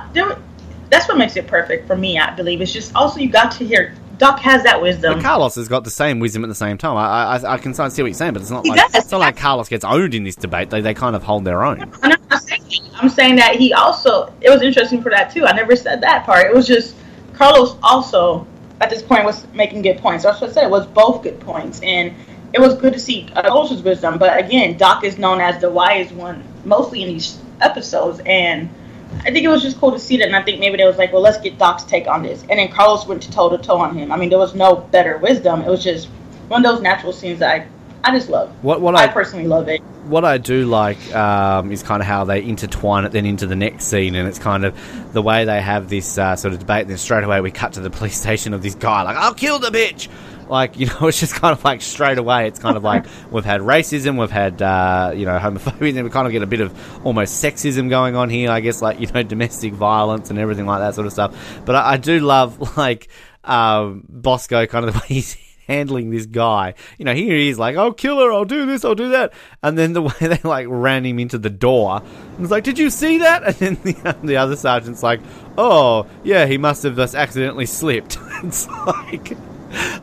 [0.89, 2.17] that's what makes it perfect for me.
[2.17, 5.15] I believe it's just also you got to hear Doc has that wisdom.
[5.15, 6.97] But Carlos has got the same wisdom at the same time.
[6.97, 9.03] I I, I can see what you're saying, but it's not he like does.
[9.03, 10.70] it's not like Carlos gets owned in this debate.
[10.70, 11.91] They they kind of hold their own.
[12.01, 12.61] I'm, not saying,
[12.95, 15.45] I'm saying that he also it was interesting for that too.
[15.45, 16.45] I never said that part.
[16.45, 16.95] It was just
[17.34, 18.47] Carlos also
[18.82, 20.24] at this point was making good points.
[20.24, 20.63] That's what I said.
[20.65, 22.13] It was both good points, and
[22.53, 24.18] it was good to see Carlos's wisdom.
[24.18, 28.70] But again, Doc is known as the wise one mostly in these episodes, and
[29.26, 30.97] I think it was just cool to see that, and I think maybe they was
[30.97, 33.57] like, well, let's get Doc's take on this, and then Carlos went to toe to
[33.57, 34.11] toe on him.
[34.11, 35.61] I mean, there was no better wisdom.
[35.61, 36.07] It was just
[36.47, 37.68] one of those natural scenes that I,
[38.09, 38.49] I just love.
[38.63, 39.82] What what I, I personally love it.
[40.05, 43.55] What I do like um, is kind of how they intertwine it then into the
[43.55, 46.82] next scene, and it's kind of the way they have this uh, sort of debate.
[46.82, 49.34] And then straight away we cut to the police station of this guy like, "I'll
[49.34, 50.09] kill the bitch."
[50.50, 53.45] Like, you know, it's just kind of like straight away, it's kind of like we've
[53.45, 56.62] had racism, we've had, uh, you know, homophobia, and we kind of get a bit
[56.62, 60.66] of almost sexism going on here, I guess, like, you know, domestic violence and everything
[60.66, 61.62] like that sort of stuff.
[61.66, 63.10] But I, I do love, like,
[63.43, 65.38] um, Bosco, kind of the way he's
[65.68, 66.74] handling this guy.
[66.98, 69.34] You know, here he is like, I'll kill her, I'll do this, I'll do that.
[69.62, 72.80] And then the way they like ran him into the door, and it's like, did
[72.80, 73.43] you see that?
[73.43, 75.20] And then the, the other sergeant's like,
[75.58, 78.18] oh, yeah, he must have just accidentally slipped.
[78.43, 79.38] it's like,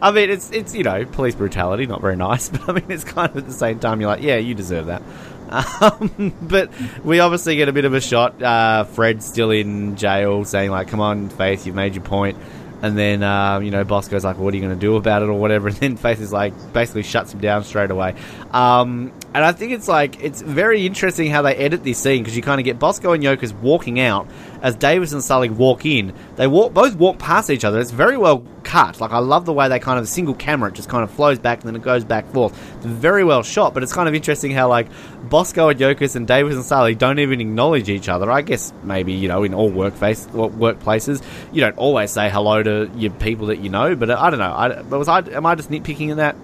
[0.00, 3.04] I mean, it's it's you know police brutality, not very nice, but I mean it's
[3.04, 5.02] kind of at the same time you're like, yeah, you deserve that.
[5.54, 6.70] Um, but
[7.04, 8.42] we obviously get a bit of a shot.
[8.42, 12.38] Uh, Fred's still in jail, saying like, "Come on, Faith, you've made your point."
[12.82, 15.22] And then uh, you know, boss goes like, "What are you going to do about
[15.22, 15.68] it?" or whatever.
[15.74, 18.14] And then Faith is like, basically shuts him down straight away.
[18.50, 22.36] Um, and I think it's like it's very interesting how they edit this scene because
[22.36, 24.26] you kind of get Bosco and Yokas walking out
[24.64, 26.14] as Davis and Sully walk in.
[26.36, 27.78] They walk both walk past each other.
[27.78, 28.98] It's very well cut.
[28.98, 31.38] Like I love the way they kind of single camera it just kind of flows
[31.38, 32.58] back and then it goes back forth.
[32.76, 34.88] It's very well shot, but it's kind of interesting how like
[35.28, 38.30] Bosco and Yokas and Davis and Sully don't even acknowledge each other.
[38.30, 42.90] I guess maybe you know in all workplace workplaces you don't always say hello to
[42.96, 44.52] your people that you know, but I don't know.
[44.52, 46.36] I, was I am I just nitpicking in that?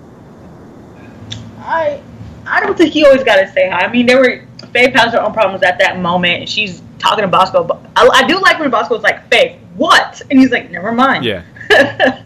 [1.60, 2.02] I
[2.46, 3.86] I don't think you always got to say hi.
[3.86, 6.40] I mean, there were Faith has her own problems at that moment.
[6.40, 7.64] And she's talking to Bosco.
[7.64, 10.22] But I, I do like when Bosco's like, Faith, what?
[10.30, 11.24] And he's like, never mind.
[11.24, 11.42] Yeah.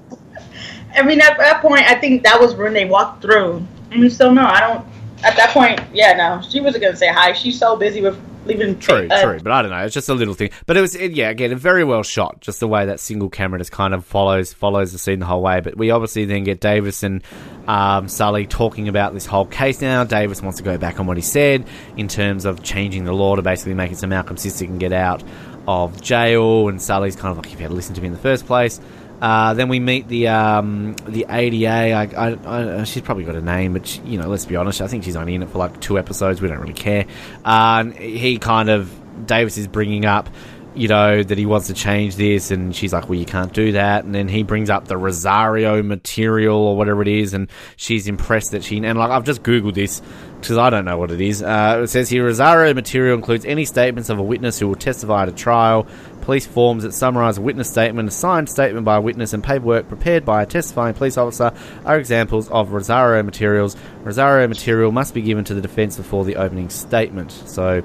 [0.95, 3.67] I mean, at that point, I think that was when they walked through.
[3.91, 4.87] I mean, so no, I don't.
[5.25, 7.33] At that point, yeah, no, she wasn't gonna say hi.
[7.33, 8.79] She's so busy with leaving.
[8.79, 9.79] True, uh, true, but I don't know.
[9.79, 10.51] It's just a little thing.
[10.67, 12.41] But it was, it, yeah, again, very well shot.
[12.41, 15.43] Just the way that single camera just kind of follows follows the scene the whole
[15.43, 15.61] way.
[15.61, 17.23] But we obviously then get Davis and
[17.67, 20.05] um, Sully talking about this whole case now.
[20.05, 21.67] Davis wants to go back on what he said
[21.97, 24.93] in terms of changing the law to basically make it so Malcolm Sister can get
[24.93, 25.23] out
[25.67, 28.13] of jail, and Sully's kind of like, if you had to listen to me in
[28.13, 28.81] the first place.
[29.21, 31.69] Uh, then we meet the um, the ADA.
[31.93, 34.81] I, I, I, she's probably got a name, but she, you know, let's be honest.
[34.81, 36.41] I think she's only in it for like two episodes.
[36.41, 37.07] We don't really care.
[37.45, 38.93] Uh, he kind of
[39.27, 40.29] Davis is bringing up,
[40.75, 43.73] you know, that he wants to change this, and she's like, "Well, you can't do
[43.73, 48.09] that." And then he brings up the Rosario material or whatever it is, and she's
[48.09, 50.03] impressed that she and like I've just googled this
[50.45, 51.43] because I don't know what it is.
[51.43, 55.23] Uh, it says here Rosario material includes any statements of a witness who will testify
[55.23, 55.87] at a trial,
[56.25, 59.89] police forms that summarise a witness statement, a signed statement by a witness, and paperwork
[59.89, 61.53] prepared by a testifying police officer
[61.85, 63.77] are examples of Rosario materials.
[64.03, 67.31] Rosario material must be given to the defence before the opening statement.
[67.31, 67.83] So,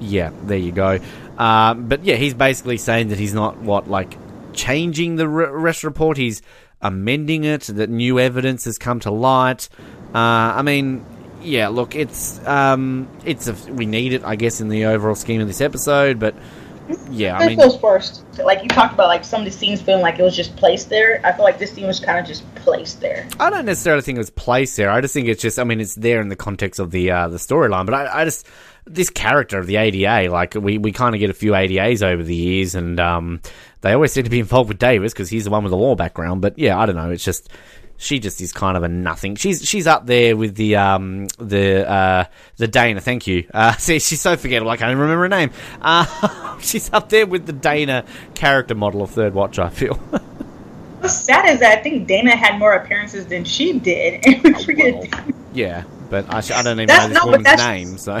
[0.00, 0.98] yeah, there you go.
[1.38, 4.16] Um, but yeah, he's basically saying that he's not what like
[4.52, 6.16] changing the arrest report.
[6.16, 6.42] He's
[6.80, 7.62] amending it.
[7.62, 9.68] That new evidence has come to light.
[10.14, 10.18] Uh,
[10.56, 11.04] I mean,
[11.42, 15.40] yeah, look, it's um, it's a, we need it, I guess, in the overall scheme
[15.40, 16.18] of this episode.
[16.18, 16.34] But
[17.10, 18.24] yeah, I mean, feels first.
[18.38, 20.88] Like you talked about, like some of the scenes feeling like it was just placed
[20.88, 21.20] there.
[21.24, 23.28] I feel like this scene was kind of just placed there.
[23.40, 24.90] I don't necessarily think it was placed there.
[24.90, 25.58] I just think it's just.
[25.58, 27.86] I mean, it's there in the context of the uh, the storyline.
[27.86, 28.46] But I, I just
[28.86, 32.22] this character of the ADA, like we, we kind of get a few ADAs over
[32.22, 33.40] the years, and um,
[33.80, 35.94] they always seem to be involved with Davis because he's the one with the law
[35.94, 36.40] background.
[36.40, 37.10] But yeah, I don't know.
[37.10, 37.48] It's just
[37.96, 39.36] she just is kind of a nothing.
[39.36, 42.24] She's she's up there with the um the uh
[42.56, 43.00] the Dana.
[43.00, 43.48] Thank you.
[43.52, 44.70] Uh, see, she's so forgettable.
[44.70, 45.50] I can't even remember her name.
[45.80, 49.58] Uh, she's up there with the Dana character model of Third Watch.
[49.58, 49.94] I feel.
[51.00, 54.64] What's sad is that I think Dana had more appearances than she did, and we
[54.64, 54.94] forget.
[55.12, 58.20] Well, yeah, but I, I don't even that's, know this no, woman's name, so.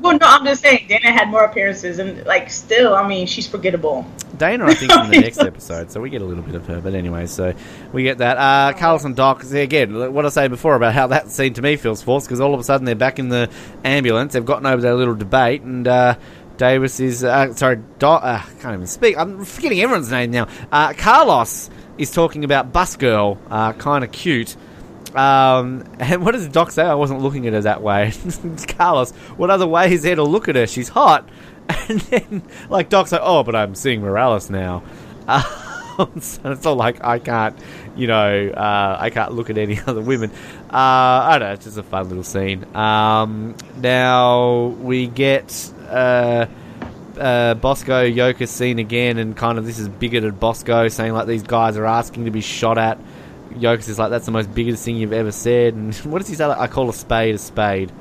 [0.00, 3.46] well, no, I'm just saying Dana had more appearances, and like still, I mean, she's
[3.46, 4.06] forgettable.
[4.36, 6.80] Dana, I think, in the next episode, so we get a little bit of her.
[6.80, 7.54] But anyway, so
[7.92, 8.36] we get that.
[8.36, 11.76] Uh, Carlos and Doc, again, what I say before about how that scene to me
[11.76, 13.50] feels forced, because all of a sudden they're back in the
[13.84, 16.16] ambulance, they've gotten over their little debate, and uh,
[16.56, 19.16] Davis is, uh, sorry, Doc, uh, I can't even speak.
[19.18, 20.48] I'm forgetting everyone's name now.
[20.70, 24.56] Uh, Carlos is talking about Bus Girl, uh, kind of cute.
[25.14, 26.82] Um, and what does Doc say?
[26.82, 28.12] I wasn't looking at her that way.
[28.68, 30.66] Carlos, what other way is there to look at her?
[30.66, 31.28] She's hot.
[31.88, 34.82] And then, like, Doc's like, oh, but I'm seeing Morales now.
[35.98, 37.54] Um, so it's all like, I can't,
[37.96, 40.30] you know, uh, I can't look at any other women.
[40.70, 42.64] Uh, I don't know, it's just a fun little scene.
[42.74, 46.46] Um, now, we get uh,
[47.18, 51.42] uh, Bosco Yoka scene again, and kind of this is bigoted Bosco saying, like, these
[51.42, 52.98] guys are asking to be shot at.
[53.52, 55.74] Yokas is like, that's the most biggest thing you've ever said.
[55.74, 56.46] And what does he say?
[56.46, 57.92] Like, I call a spade a spade.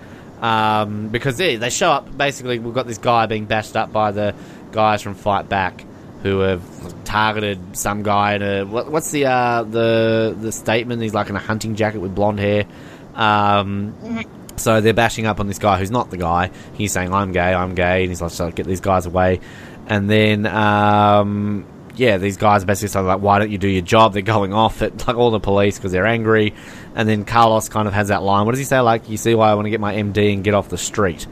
[0.42, 2.18] Um, because yeah, they show up.
[2.18, 4.34] Basically, we've got this guy being bashed up by the
[4.72, 5.86] guys from Fight Back,
[6.24, 6.64] who have
[7.04, 11.02] targeted some guy in a what, what's the uh, the the statement?
[11.02, 12.66] He's like in a hunting jacket with blonde hair.
[13.14, 14.26] Um,
[14.56, 16.52] so they're bashing up on this guy who's not the guy.
[16.74, 19.42] He's saying I'm gay, I'm gay, and he's like, "So get these guys away."
[19.88, 21.66] And then um,
[21.96, 24.54] yeah, these guys are basically saying like, "Why don't you do your job?" They're going
[24.54, 26.54] off at like all the police because they're angry,
[26.96, 28.46] and then Carlos kind of has that line.
[28.46, 28.80] What does he say?
[28.80, 31.28] Like, "You see why I want to get my MD and get off the street."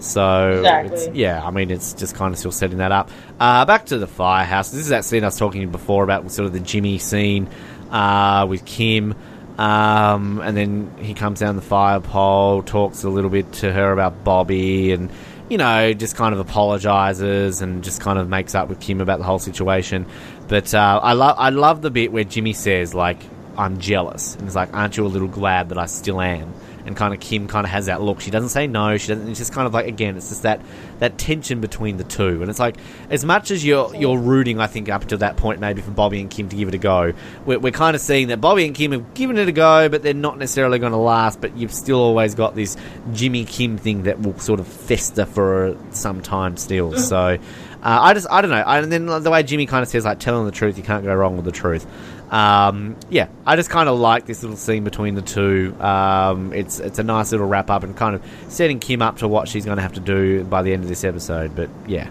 [0.00, 1.20] So exactly.
[1.20, 3.10] yeah, I mean, it's just kind of still setting that up.
[3.38, 4.70] Uh, back to the firehouse.
[4.70, 7.48] This is that scene I was talking before about, sort of the Jimmy scene
[7.90, 9.14] uh, with Kim.
[9.58, 13.92] Um, and then he comes down the fire pole, talks a little bit to her
[13.92, 15.10] about Bobby, and
[15.50, 19.18] you know, just kind of apologizes and just kind of makes up with Kim about
[19.18, 20.06] the whole situation.
[20.48, 23.18] But uh, I love I love the bit where Jimmy says like,
[23.58, 26.54] "I'm jealous," and he's like, "Aren't you a little glad that I still am?"
[26.86, 28.20] And kind of Kim kind of has that look.
[28.20, 28.96] She doesn't say no.
[28.96, 29.28] She doesn't.
[29.28, 30.60] It's just kind of like again, it's just that
[30.98, 32.40] that tension between the two.
[32.40, 32.76] And it's like
[33.08, 36.20] as much as you're you're rooting, I think up to that point maybe for Bobby
[36.20, 37.12] and Kim to give it a go.
[37.44, 40.02] We're, we're kind of seeing that Bobby and Kim have given it a go, but
[40.02, 41.40] they're not necessarily going to last.
[41.40, 42.76] But you've still always got this
[43.12, 46.94] Jimmy Kim thing that will sort of fester for some time still.
[47.10, 47.38] So.
[47.82, 48.62] Uh, I just, I don't know.
[48.64, 51.14] And then the way Jimmy kind of says, like, telling the truth, you can't go
[51.14, 51.86] wrong with the truth.
[52.30, 55.74] Um, yeah, I just kind of like this little scene between the two.
[55.80, 59.28] Um, it's it's a nice little wrap up and kind of setting Kim up to
[59.28, 61.56] what she's going to have to do by the end of this episode.
[61.56, 62.08] But yeah,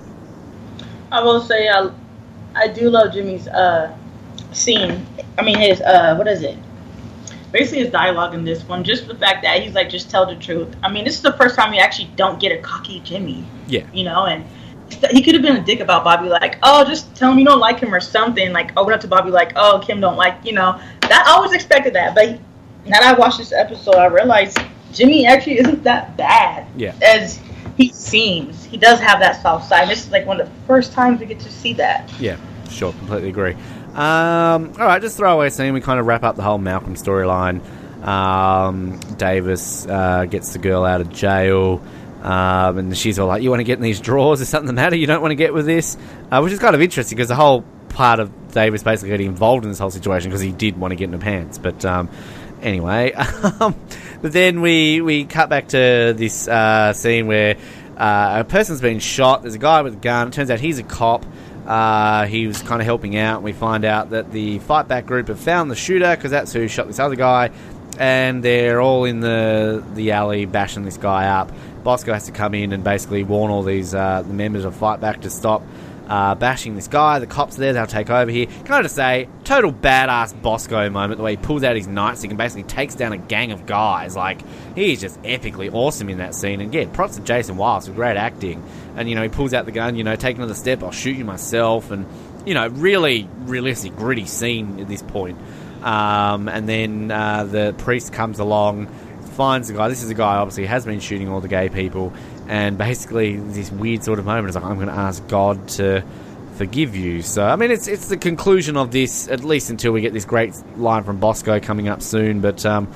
[1.11, 1.89] I will say I,
[2.53, 3.95] I do love Jimmy's uh,
[4.51, 5.05] scene.
[5.37, 6.57] I mean his uh, what is it?
[7.53, 8.83] Basically his dialogue in this one.
[8.83, 10.75] Just the fact that he's like, just tell the truth.
[10.83, 13.43] I mean, this is the first time you actually don't get a cocky Jimmy.
[13.67, 14.43] Yeah, you know, and
[15.11, 17.59] he could have been a dick about Bobby, like, oh, just tell him you don't
[17.59, 18.51] like him or something.
[18.51, 20.79] Like, open up to Bobby, like, oh, Kim don't like, you know.
[21.01, 22.39] That I always expected that, but
[22.85, 24.57] now that I watched this episode, I realized
[24.93, 26.93] Jimmy actually isn't that bad Yeah.
[27.01, 27.39] as
[27.77, 28.63] he seems.
[28.65, 29.87] He does have that soft side.
[29.89, 32.11] This is like one of the first times we get to see that.
[32.19, 32.37] Yeah,
[32.69, 33.53] sure, completely agree.
[33.93, 35.73] Um, all right, just throwaway scene.
[35.73, 37.61] We kind of wrap up the whole Malcolm storyline.
[38.05, 41.81] Um, Davis uh, gets the girl out of jail,
[42.21, 44.41] um, and she's all like, "You want to get in these drawers?
[44.41, 44.95] Is something the matter?
[44.95, 45.97] You don't want to get with this?"
[46.31, 49.65] Uh, which is kind of interesting because the whole part of Davis basically getting involved
[49.65, 51.57] in this whole situation because he did want to get in the pants.
[51.57, 52.09] But um,
[52.61, 53.11] anyway,
[53.59, 53.75] um,
[54.21, 57.57] but then we we cut back to this uh, scene where
[57.97, 59.41] uh, a person's been shot.
[59.41, 60.29] There's a guy with a gun.
[60.29, 61.25] It turns out he's a cop.
[61.67, 63.43] Uh, he was kind of helping out.
[63.43, 66.67] We find out that the fight back group have found the shooter because that's who
[66.67, 67.51] shot this other guy,
[67.99, 71.51] and they're all in the the alley bashing this guy up.
[71.83, 74.99] Bosco has to come in and basically warn all these uh, the members of fight
[74.99, 75.63] back to stop
[76.09, 77.19] uh, bashing this guy.
[77.19, 78.47] The cops are there, they'll take over here.
[78.47, 82.29] Can I just say, total badass Bosco moment, the way he pulls out his nightstick
[82.29, 84.15] and basically takes down a gang of guys.
[84.15, 84.41] Like,
[84.75, 86.61] he's just epically awesome in that scene.
[86.61, 88.63] And yeah, props to Jason Wiles for great acting.
[88.95, 91.15] And, you know, he pulls out the gun, you know, take another step, I'll shoot
[91.15, 91.91] you myself.
[91.91, 92.07] And,
[92.45, 95.37] you know, really realistic, gritty scene at this point.
[95.83, 98.87] Um, and then uh, the priest comes along,
[99.39, 99.87] finds the guy.
[99.87, 102.11] This is a guy, obviously, has been shooting all the gay people
[102.49, 106.03] and basically this weird sort of moment is like I'm going to ask God to
[106.55, 107.21] forgive you.
[107.21, 110.25] So I mean, it's it's the conclusion of this at least until we get this
[110.25, 112.41] great line from Bosco coming up soon.
[112.41, 112.91] But um,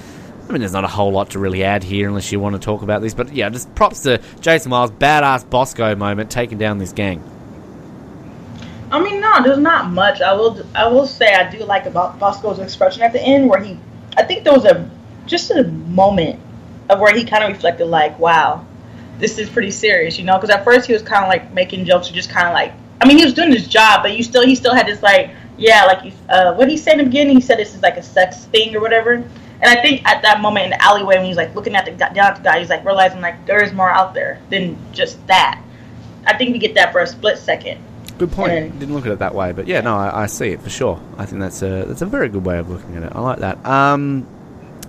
[0.50, 2.60] I mean, there's not a whole lot to really add here unless you want to
[2.60, 3.14] talk about this.
[3.14, 7.24] But yeah, just props to Jason Wiles, badass Bosco moment taking down this gang.
[8.92, 10.22] I mean, no, there's not much.
[10.22, 13.62] I will, I will say, I do like about Bosco's expression at the end, where
[13.62, 13.80] he,
[14.18, 14.90] I think there was a
[15.26, 16.40] just a moment
[16.90, 18.66] of where he kind of reflected, like, wow,
[19.20, 20.38] this is pretty serious, you know?
[20.38, 22.74] Because at first he was kind of like making jokes, or just kind of like,
[23.02, 25.32] I mean, he was doing his job, but you still, he still had this like,
[25.58, 28.04] yeah, like, uh, what he said in the beginning, he said this is like a
[28.04, 29.14] sex thing or whatever.
[29.14, 31.92] And I think at that moment in the alleyway, when he's like looking at the
[31.92, 34.78] guy, down at the guy, he's like realizing like there is more out there than
[34.92, 35.62] just that.
[36.26, 37.82] I think we get that for a split second.
[38.18, 38.52] Good point.
[38.52, 40.70] And- Didn't look at it that way, but yeah, no, I, I see it for
[40.70, 41.00] sure.
[41.18, 43.12] I think that's a that's a very good way of looking at it.
[43.16, 43.66] I like that.
[43.66, 44.28] Um,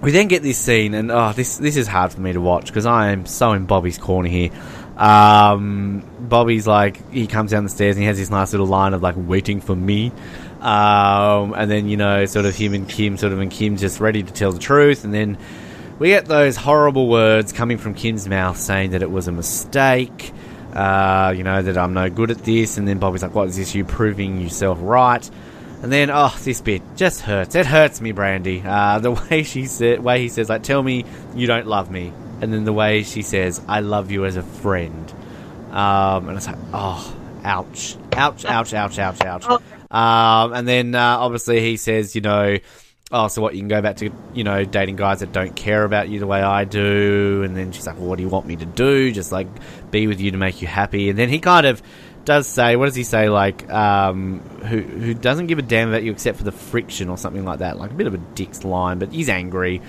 [0.04, 2.66] we then get this scene, and oh, this this is hard for me to watch
[2.66, 4.50] because I am so in Bobby's corner here.
[4.98, 8.92] Um, Bobby's like he comes down the stairs and he has this nice little line
[8.92, 10.12] of like waiting for me.
[10.60, 13.98] Um, and then you know, sort of him and Kim, sort of, and Kim's just
[13.98, 15.38] ready to tell the truth, and then
[15.98, 20.32] we get those horrible words coming from Kim's mouth saying that it was a mistake.
[20.74, 23.56] Uh, you know that I'm no good at this, and then Bobby's like, "What is
[23.56, 23.74] this?
[23.74, 25.28] You proving yourself right?"
[25.84, 27.54] And then, oh, this bit just hurts.
[27.54, 28.62] It hurts me, Brandy.
[28.64, 31.04] Uh, the way she said, way he says, like, "Tell me
[31.34, 32.10] you don't love me,"
[32.40, 35.12] and then the way she says, "I love you as a friend."
[35.70, 37.14] Um, and it's like, oh,
[37.44, 39.44] ouch, ouch, ouch, ouch, ouch, ouch.
[39.90, 42.56] Um, and then uh, obviously he says, you know,
[43.12, 43.52] oh, so what?
[43.54, 46.26] You can go back to you know dating guys that don't care about you the
[46.26, 47.42] way I do.
[47.44, 49.12] And then she's like, well, what do you want me to do?
[49.12, 49.48] Just like
[49.90, 51.10] be with you to make you happy.
[51.10, 51.82] And then he kind of
[52.24, 53.28] does say, what does he say?
[53.28, 57.18] Like, um, who who doesn't give a damn about you except for the friction or
[57.18, 57.78] something like that.
[57.78, 59.80] Like a bit of a dick's line, but he's angry.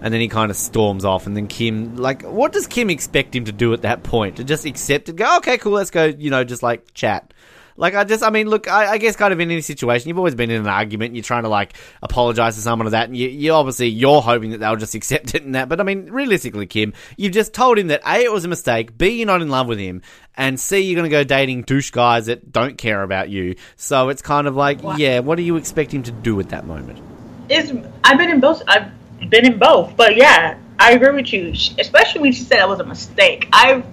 [0.00, 3.34] And then he kind of storms off, and then Kim, like, what does Kim expect
[3.34, 4.36] him to do at that point?
[4.36, 7.32] To just accept it, go, okay, cool, let's go, you know, just like chat.
[7.76, 10.18] Like, I just, I mean, look, I, I guess kind of in any situation, you've
[10.18, 13.08] always been in an argument, and you're trying to, like, apologize to someone of that,
[13.08, 15.68] and you, you obviously, you're hoping that they'll just accept it and that.
[15.68, 18.96] But, I mean, realistically, Kim, you've just told him that A, it was a mistake,
[18.96, 20.02] B, you're not in love with him,
[20.36, 23.56] and C, you're going to go dating douche guys that don't care about you.
[23.76, 24.96] So it's kind of like, Wow.
[24.96, 27.00] yeah, what do you expect him to do at that moment?
[27.48, 27.70] It's
[28.02, 28.62] I've been in both.
[28.66, 28.90] I've
[29.30, 31.50] been in both, but yeah, I agree with you.
[31.78, 33.48] Especially when she said it was a mistake.
[33.52, 33.84] I've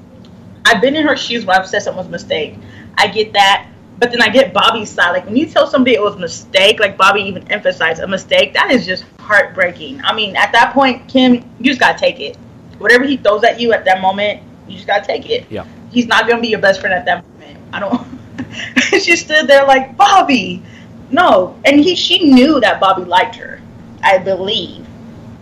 [0.66, 2.56] I've been in her shoes where I've said something was a mistake.
[2.98, 3.68] I get that,
[4.02, 5.12] but then I get Bobby's side.
[5.12, 8.52] Like when you tell somebody it was a mistake, like Bobby even emphasized a mistake,
[8.56, 10.02] that is just heartbreaking.
[10.04, 12.36] I mean, at that point, Kim, you just gotta take it.
[12.80, 15.46] Whatever he throws at you at that moment, you just gotta take it.
[15.52, 15.68] Yeah.
[15.92, 17.60] He's not gonna be your best friend at that moment.
[17.72, 19.00] I don't.
[19.04, 20.64] she stood there like Bobby.
[21.12, 23.62] No, and he she knew that Bobby liked her,
[24.04, 24.84] I believe.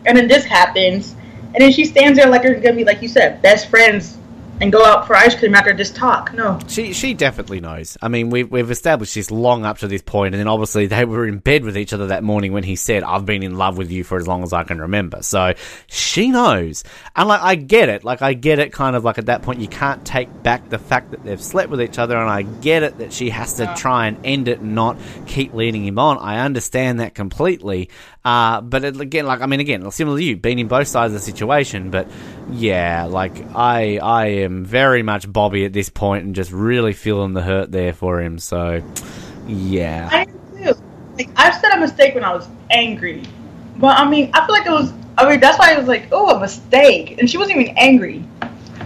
[0.05, 1.16] And then this happens,
[1.53, 4.18] and then she stands there like they're gonna be like you said, best friends,
[4.62, 6.34] and go out for ice cream after this talk.
[6.34, 7.97] No, She she definitely knows.
[8.01, 11.05] I mean, we've we've established this long up to this point, and then obviously they
[11.05, 13.78] were in bed with each other that morning when he said, "I've been in love
[13.78, 15.53] with you for as long as I can remember." So
[15.88, 16.84] she knows,
[17.16, 18.03] and like I get it.
[18.03, 18.74] Like I get it.
[18.74, 21.70] Kind of like at that point, you can't take back the fact that they've slept
[21.70, 23.76] with each other, and I get it that she has to Yeah.
[23.76, 26.18] try and end it and not keep leading him on.
[26.18, 27.89] I understand that completely.
[28.24, 31.13] Uh, but it, again, like I mean, again, similar to you, being in both sides
[31.13, 32.07] of the situation, but
[32.51, 37.34] yeah, like I I am very much Bobby at this point and just really feeling
[37.34, 38.38] the hurt there for him.
[38.38, 38.84] So
[39.47, 40.82] yeah, I am too.
[41.17, 43.24] Like I've said a mistake when I was angry,
[43.78, 46.07] but I mean, I feel like it was I mean, that's why I was like,
[46.13, 48.24] oh, a mistake, and she wasn't even angry.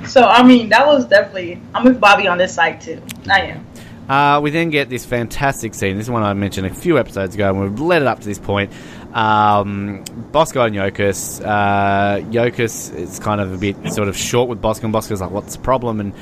[0.07, 1.61] So I mean, that was definitely.
[1.75, 3.01] I'm with Bobby on this side too.
[3.29, 3.67] I am.
[4.09, 5.95] Uh, we then get this fantastic scene.
[5.95, 8.25] This is one I mentioned a few episodes ago, and we've led it up to
[8.25, 8.71] this point.
[9.13, 11.43] Um, Bosco and Yokas.
[11.45, 15.31] Uh, Yokas is kind of a bit sort of short with Bosco, and Bosco's like,
[15.31, 16.13] "What's the problem?" And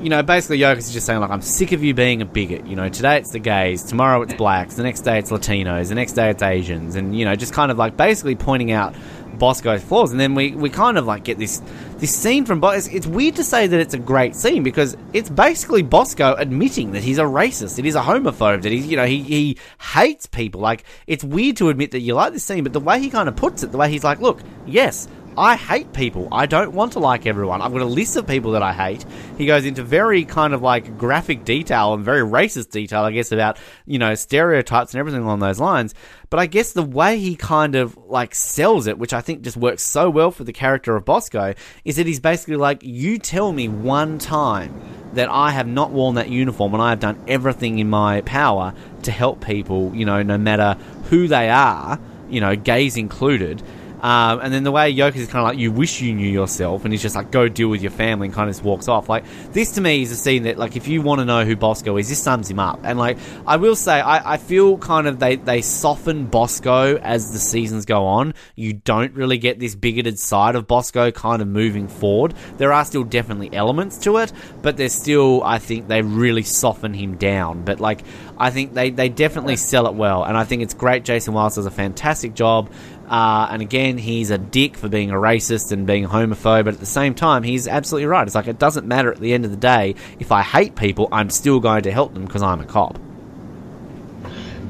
[0.00, 2.66] you know, basically Yokas is just saying like, "I'm sick of you being a bigot."
[2.66, 5.94] You know, today it's the gays, tomorrow it's blacks, the next day it's Latinos, the
[5.94, 8.94] next day it's Asians, and you know, just kind of like basically pointing out
[9.38, 11.60] Bosco's flaws, and then we, we kind of like get this
[11.98, 12.76] this scene from Bosco.
[12.76, 16.92] It's, it's, weird to say that it's a great scene because it's basically Bosco admitting
[16.92, 20.26] that he's a racist, that he's a homophobe, that he's you know he he hates
[20.26, 20.60] people.
[20.60, 23.28] Like it's weird to admit that you like this scene, but the way he kind
[23.28, 26.28] of puts it, the way he's like, look, yes, I hate people.
[26.30, 27.60] I don't want to like everyone.
[27.60, 29.04] I've got a list of people that I hate.
[29.36, 33.32] He goes into very kind of like graphic detail and very racist detail, I guess,
[33.32, 35.94] about, you know, stereotypes and everything along those lines.
[36.30, 39.56] But I guess the way he kind of like sells it, which I think just
[39.56, 41.54] works so well for the character of Bosco,
[41.84, 44.80] is that he's basically like, you tell me one time
[45.14, 48.72] that I have not worn that uniform and I have done everything in my power
[49.02, 53.62] to help people, you know, no matter who they are, you know, gays included
[54.04, 56.84] um, and then the way Yokas is kind of like, you wish you knew yourself,
[56.84, 59.08] and he's just like, go deal with your family, and kind of just walks off.
[59.08, 61.56] Like, this to me is a scene that, like, if you want to know who
[61.56, 62.80] Bosco is, this sums him up.
[62.84, 67.32] And, like, I will say, I, I feel kind of they, they soften Bosco as
[67.32, 68.34] the seasons go on.
[68.56, 72.34] You don't really get this bigoted side of Bosco kind of moving forward.
[72.58, 76.92] There are still definitely elements to it, but there's still, I think, they really soften
[76.92, 77.64] him down.
[77.64, 78.02] But, like,
[78.36, 81.04] I think they, they definitely sell it well, and I think it's great.
[81.04, 82.70] Jason Wiles does a fantastic job.
[83.08, 86.80] Uh, and again, he's a dick for being a racist and being homophobe, but at
[86.80, 88.26] the same time, he's absolutely right.
[88.26, 89.94] It's like it doesn't matter at the end of the day.
[90.18, 92.98] If I hate people, I'm still going to help them because I'm a cop.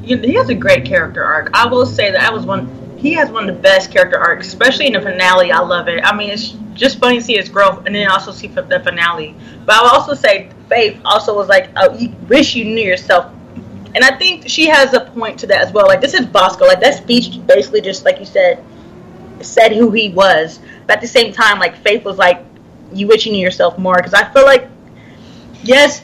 [0.03, 1.51] He has a great character arc.
[1.55, 2.69] I will say that I was one.
[2.99, 5.51] He has one of the best character arcs, especially in the finale.
[5.51, 6.05] I love it.
[6.05, 9.35] I mean, it's just funny to see his growth, and then also see the finale.
[9.65, 13.33] But I will also say, Faith also was like, oh, "You wish you knew yourself
[13.95, 15.87] and I think she has a point to that as well.
[15.87, 16.67] Like this is Bosco.
[16.67, 18.65] Like that speech basically just like you said
[19.41, 20.61] said who he was.
[20.87, 22.45] But at the same time, like Faith was like,
[22.93, 23.97] you wish you knew yourself more.
[23.97, 24.69] Because I feel like,
[25.63, 26.03] yes,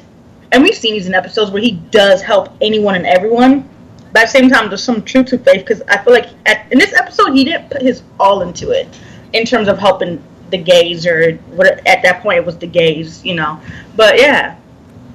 [0.53, 3.69] and we've seen these in episodes where he does help anyone and everyone.
[4.13, 6.71] But at the same time, there's some truth to Faith because I feel like at,
[6.73, 8.89] in this episode he didn't put his all into it
[9.33, 13.25] in terms of helping the gays or what at that point it was the gays,
[13.25, 13.61] you know.
[13.95, 14.57] But yeah,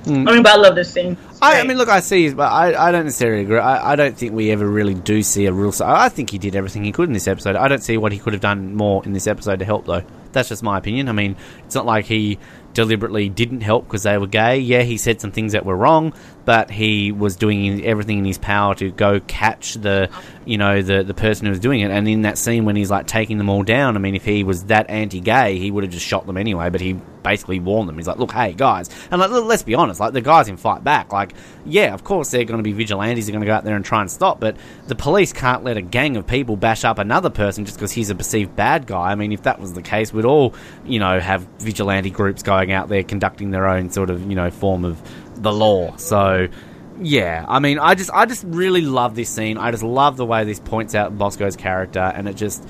[0.05, 0.29] Mm.
[0.29, 1.17] I mean, but I love this scene.
[1.41, 3.57] I, I, mean, look, I see, but I, I don't necessarily agree.
[3.57, 5.73] I, I don't think we ever really do see a real.
[5.83, 7.55] I think he did everything he could in this episode.
[7.55, 10.03] I don't see what he could have done more in this episode to help, though.
[10.31, 11.09] That's just my opinion.
[11.09, 11.35] I mean,
[11.65, 12.37] it's not like he
[12.75, 14.59] deliberately didn't help because they were gay.
[14.59, 16.13] Yeah, he said some things that were wrong,
[16.43, 20.09] but he was doing everything in his power to go catch the,
[20.45, 21.89] you know, the the person who was doing it.
[21.89, 24.43] And in that scene when he's like taking them all down, I mean, if he
[24.43, 26.69] was that anti-gay, he would have just shot them anyway.
[26.69, 27.97] But he basically warned them.
[27.97, 30.83] He's like, "Look, hey guys," and like, let's be honest, like the guys in fight
[30.83, 31.11] back.
[31.11, 31.33] Like,
[31.65, 33.25] yeah, of course they're going to be vigilantes.
[33.25, 34.57] They're going to go out there and try and stop, but
[34.87, 38.09] the police can't let a gang of people bash up another person just because he's
[38.09, 39.11] a perceived bad guy.
[39.11, 40.53] I mean, if that was the case, we'd all,
[40.85, 44.49] you know, have vigilante groups going out there conducting their own sort of, you know,
[44.49, 45.01] form of
[45.41, 45.95] the law.
[45.97, 46.47] So
[46.99, 49.57] yeah, I mean, I just I just really love this scene.
[49.57, 52.65] I just love the way this points out Bosco's character, and it just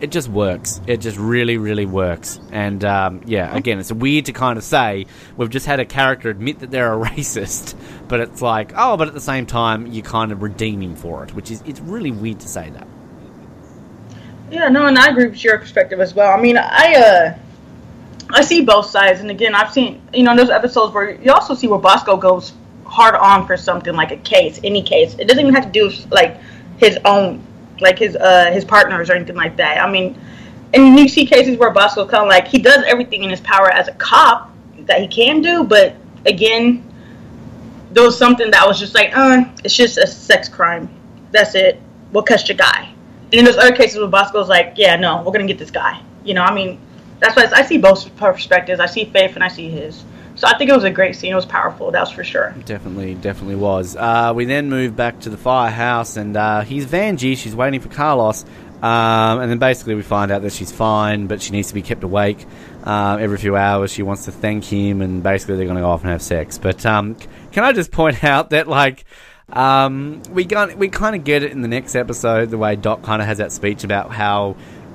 [0.00, 0.80] it just works.
[0.86, 2.40] It just really, really works.
[2.50, 6.30] And um, yeah, again, it's weird to kind of say we've just had a character
[6.30, 7.76] admit that they're a racist,
[8.08, 11.24] but it's like, oh, but at the same time, you kind of redeem him for
[11.24, 12.88] it, which is it's really weird to say that.
[14.50, 16.36] Yeah, no, and I agree with your perspective as well.
[16.36, 17.38] I mean, I uh,
[18.32, 21.54] I see both sides, and again, I've seen you know those episodes where you also
[21.54, 22.52] see where Bosco goes
[22.84, 25.14] hard on for something like a case, any case.
[25.18, 26.38] It doesn't even have to do like
[26.78, 27.44] his own,
[27.80, 29.82] like his uh his partners or anything like that.
[29.82, 30.20] I mean,
[30.74, 33.70] and you see cases where Bosco kind of like he does everything in his power
[33.70, 34.50] as a cop
[34.86, 36.84] that he can do, but again,
[37.92, 40.88] there was something that was just like, uh, it's just a sex crime.
[41.32, 41.80] That's it.
[42.12, 42.92] We'll catch your guy.
[43.24, 46.00] And then there's other cases where Bosco's like, yeah, no, we're gonna get this guy.
[46.24, 46.80] You know, I mean,
[47.20, 48.80] that's why I see both perspectives.
[48.80, 50.02] I see Faith and I see his.
[50.36, 51.32] So I think it was a great scene.
[51.32, 51.90] It was powerful.
[51.90, 52.54] That's for sure.
[52.64, 53.94] Definitely, definitely was.
[53.94, 57.36] Uh, we then move back to the firehouse, and uh, he's Vanjie.
[57.36, 58.44] She's waiting for Carlos,
[58.82, 61.82] um, and then basically we find out that she's fine, but she needs to be
[61.82, 62.46] kept awake
[62.84, 63.92] uh, every few hours.
[63.92, 66.56] She wants to thank him, and basically they're going to go off and have sex.
[66.56, 67.16] But um,
[67.52, 69.04] can I just point out that like.
[69.52, 73.02] Um, we got, we kind of get it in the next episode the way Doc
[73.02, 74.54] kind of has that speech about how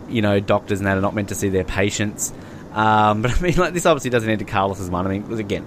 [0.10, 2.34] you know, doctors and that are not meant to see their patients.
[2.72, 5.08] Um, but I mean, like, this obviously doesn't enter Carlos's mind.
[5.08, 5.66] I mean, again,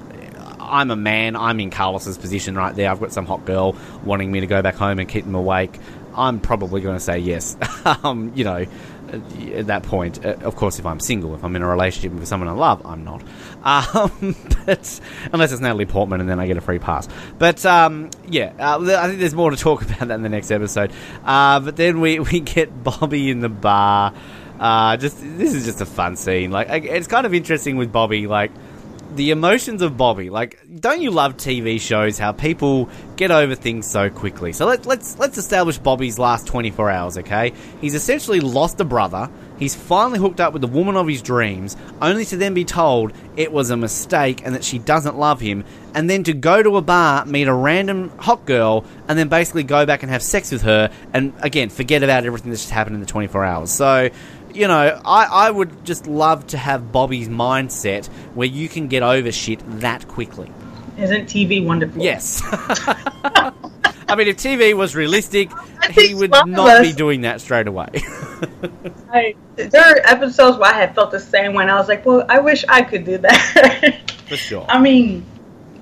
[0.60, 1.36] I'm a man.
[1.36, 2.90] I'm in Carlos's position right there.
[2.90, 5.78] I've got some hot girl wanting me to go back home and keep them awake.
[6.14, 7.56] I'm probably going to say yes.
[8.04, 8.66] um, you know,
[9.08, 10.24] at, at that point.
[10.24, 12.84] Uh, of course, if I'm single, if I'm in a relationship with someone I love,
[12.84, 13.22] I'm not.
[13.68, 14.36] Um,
[14.66, 15.00] but
[15.32, 17.08] unless it's Natalie Portman, and then I get a free pass.
[17.38, 20.50] But um, yeah, uh, I think there's more to talk about that in the next
[20.52, 20.92] episode.
[21.24, 24.14] Uh, but then we we get Bobby in the bar.
[24.58, 26.50] Uh, just this is just a fun scene.
[26.50, 28.26] Like it's kind of interesting with Bobby.
[28.26, 28.52] Like
[29.14, 30.30] the emotions of Bobby.
[30.30, 34.52] Like, don't you love TV shows how people get over things so quickly?
[34.52, 37.18] So let, let's let's establish Bobby's last 24 hours.
[37.18, 39.30] Okay, he's essentially lost a brother.
[39.58, 43.12] He's finally hooked up with the woman of his dreams, only to then be told
[43.36, 46.76] it was a mistake and that she doesn't love him, and then to go to
[46.76, 50.52] a bar, meet a random hot girl, and then basically go back and have sex
[50.52, 53.72] with her, and again forget about everything that's just happened in the 24 hours.
[53.72, 54.10] So
[54.58, 59.02] you know, I, I would just love to have Bobby's mindset where you can get
[59.02, 60.50] over shit that quickly.
[60.98, 62.02] Isn't TV wonderful?
[62.02, 62.42] Yes.
[64.08, 65.50] I mean, if TV was realistic,
[65.90, 67.88] he would not be doing that straight away.
[69.12, 72.24] I, there are episodes where I had felt the same when I was like, well,
[72.28, 74.00] I wish I could do that.
[74.26, 74.66] For sure.
[74.68, 75.24] I mean,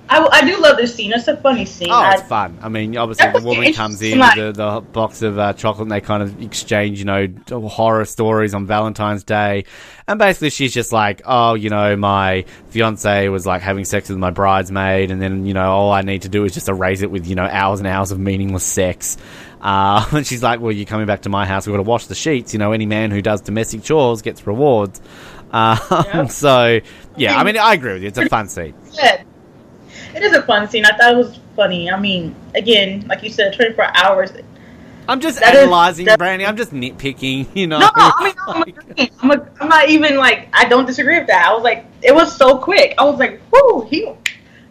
[0.09, 1.13] I, I do love this scene.
[1.13, 1.89] It's a funny scene.
[1.91, 2.59] Oh, it's I, fun.
[2.63, 5.83] I mean, obviously the woman comes in like, with the, the, box of uh, chocolate,
[5.83, 7.29] and they kind of exchange, you know,
[7.69, 9.65] horror stories on Valentine's Day,
[10.07, 14.19] and basically she's just like, oh, you know, my fiance was like having sex with
[14.19, 17.11] my bridesmaid, and then you know, all I need to do is just erase it
[17.11, 19.17] with you know hours and hours of meaningless sex.
[19.61, 21.67] Uh, and she's like, well, you're coming back to my house.
[21.67, 22.53] We've got to wash the sheets.
[22.53, 25.01] You know, any man who does domestic chores gets rewards.
[25.49, 26.31] Uh, yep.
[26.31, 26.81] so
[27.17, 28.09] yeah, I mean, I agree with you.
[28.09, 28.75] It's a fun scene.
[28.93, 29.23] Yeah
[30.17, 30.85] it is a fun scene.
[30.85, 31.91] I thought it was funny.
[31.91, 34.33] I mean, again, like you said, 24 hours.
[35.09, 36.47] I'm just analyzing, is, Brandy.
[36.47, 37.79] I'm just nitpicking, you know.
[37.79, 41.29] No, I mean, I'm, like, I'm, a, I'm not even like I don't disagree with
[41.29, 41.47] that.
[41.47, 42.95] I was like, it was so quick.
[42.99, 44.13] I was like, whoo, he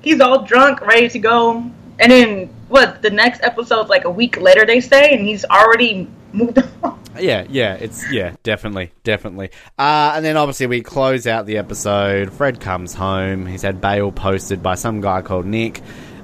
[0.02, 1.58] he's all drunk, ready to go,
[2.00, 3.02] and then what?
[3.02, 7.00] The next episode's like a week later, they say, and he's already moved on.
[7.20, 9.50] Yeah, yeah, it's yeah, definitely, definitely.
[9.78, 12.32] Uh, and then obviously we close out the episode.
[12.34, 13.46] Fred comes home.
[13.46, 15.82] He's had bail posted by some guy called Nick.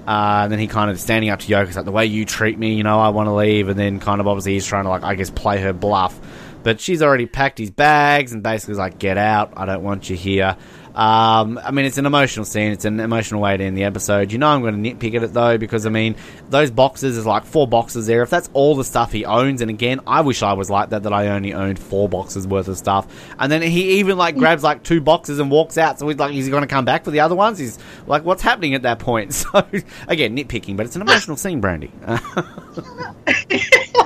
[0.07, 2.57] Uh, and then he kind of standing up to Yokas, like the way you treat
[2.57, 3.69] me, you know, I want to leave.
[3.69, 6.19] And then kind of obviously he's trying to like I guess play her bluff,
[6.63, 10.09] but she's already packed his bags and basically is like, get out, I don't want
[10.09, 10.57] you here.
[10.95, 12.71] Um, I mean, it's an emotional scene.
[12.71, 14.31] It's an emotional way to end the episode.
[14.31, 16.15] You know, I'm going to nitpick at it though because I mean,
[16.49, 18.21] those boxes is like four boxes there.
[18.23, 21.03] If that's all the stuff he owns, and again, I wish I was like that.
[21.03, 23.07] That I only owned four boxes worth of stuff,
[23.39, 25.99] and then he even like grabs like two boxes and walks out.
[25.99, 27.57] So he's like, he's going to come back for the other ones.
[27.57, 29.31] He's like, what's happening at that point?
[29.41, 29.65] So
[30.07, 31.91] again, nitpicking, but it's an emotional scene, Brandy.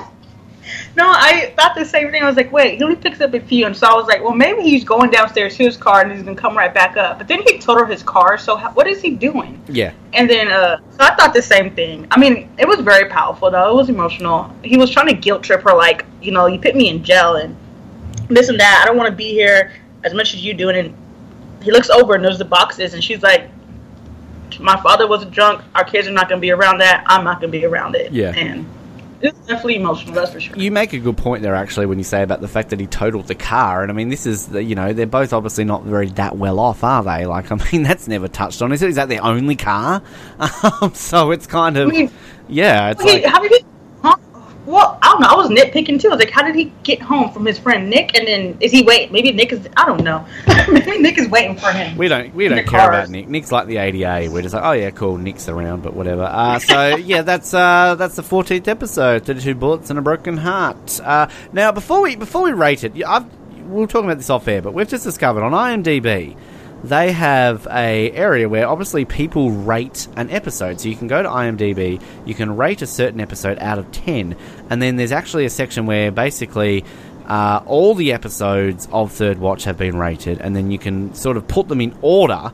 [0.96, 2.22] No, I thought the same thing.
[2.22, 4.22] I was like, wait, he only picks up a few, and so I was like,
[4.24, 7.18] well, maybe he's going downstairs to his car and he's gonna come right back up.
[7.18, 9.62] But then he totaled his car, so how, what is he doing?
[9.68, 9.92] Yeah.
[10.14, 12.06] And then, uh, so I thought the same thing.
[12.10, 13.70] I mean, it was very powerful though.
[13.70, 14.50] It was emotional.
[14.64, 17.36] He was trying to guilt trip her, like, you know, you put me in jail
[17.36, 17.54] and
[18.28, 18.80] this and that.
[18.82, 20.70] I don't want to be here as much as you do.
[20.70, 20.96] And
[21.62, 23.50] he looks over and there's the boxes, and she's like,
[24.58, 25.62] my father was a drunk.
[25.74, 27.04] Our kids are not gonna be around that.
[27.06, 28.12] I'm not gonna be around it.
[28.12, 28.32] Yeah.
[28.34, 28.66] And
[29.20, 30.14] it's definitely emotional.
[30.14, 30.56] That's for sure.
[30.56, 32.86] You make a good point there, actually, when you say about the fact that he
[32.86, 33.82] totaled the car.
[33.82, 36.58] And I mean, this is the, you know they're both obviously not very that well
[36.60, 37.26] off, are they?
[37.26, 38.72] Like, I mean, that's never touched on.
[38.72, 38.90] Is it?
[38.90, 40.02] Is that their only car?
[40.82, 42.10] Um, so it's kind of I mean,
[42.48, 42.90] yeah.
[42.90, 43.64] It's like, how did he?
[44.66, 45.28] Well, I don't know.
[45.28, 46.08] I was nitpicking too.
[46.08, 48.16] I was like, how did he get home from his friend Nick?
[48.16, 49.12] And then is he wait?
[49.12, 49.68] Maybe Nick is.
[49.76, 50.26] I don't know.
[50.68, 51.96] maybe Nick is waiting for him.
[51.96, 52.34] We don't.
[52.34, 52.88] We don't care cars.
[52.88, 53.28] about Nick.
[53.28, 54.30] Nick's like the ADA.
[54.30, 55.18] We're just like, oh yeah, cool.
[55.18, 56.24] Nick's around, but whatever.
[56.24, 59.24] Uh, so yeah, that's uh, that's the fourteenth episode.
[59.24, 61.00] Thirty-two bullets and a broken heart.
[61.00, 63.26] Uh, now before we before we rate it, I've,
[63.66, 66.36] we'll talk about this off air, but we've just discovered on IMDb
[66.84, 70.80] they have a area where obviously people rate an episode.
[70.80, 74.36] So you can go to IMDb, you can rate a certain episode out of 10,
[74.70, 76.84] and then there's actually a section where basically
[77.26, 81.36] uh, all the episodes of Third Watch have been rated, and then you can sort
[81.36, 82.52] of put them in order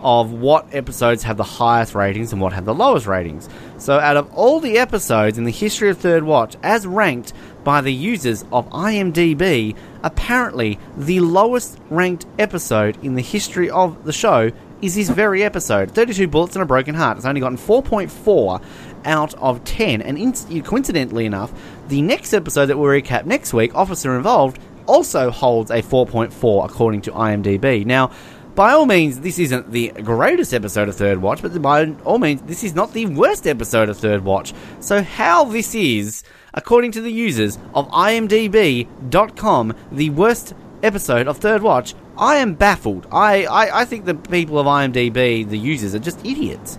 [0.00, 3.48] of what episodes have the highest ratings and what have the lowest ratings.
[3.78, 7.32] So, out of all the episodes in the history of Third Watch, as ranked
[7.64, 14.12] by the users of IMDb, apparently the lowest ranked episode in the history of the
[14.12, 17.18] show is this very episode 32 Bullets and a Broken Heart.
[17.18, 18.62] It's only gotten 4.4
[19.04, 21.52] out of 10, and in- coincidentally enough,
[21.88, 27.02] the next episode that we'll recap next week, Officer Involved, also holds a 4.4 according
[27.02, 27.86] to IMDb.
[27.86, 28.10] Now,
[28.54, 32.42] by all means, this isn't the greatest episode of Third Watch, but by all means,
[32.42, 34.52] this is not the worst episode of Third Watch.
[34.80, 36.22] So, how this is,
[36.54, 43.06] according to the users of IMDb.com, the worst episode of Third Watch, I am baffled.
[43.10, 46.78] I, I, I think the people of IMDb, the users, are just idiots.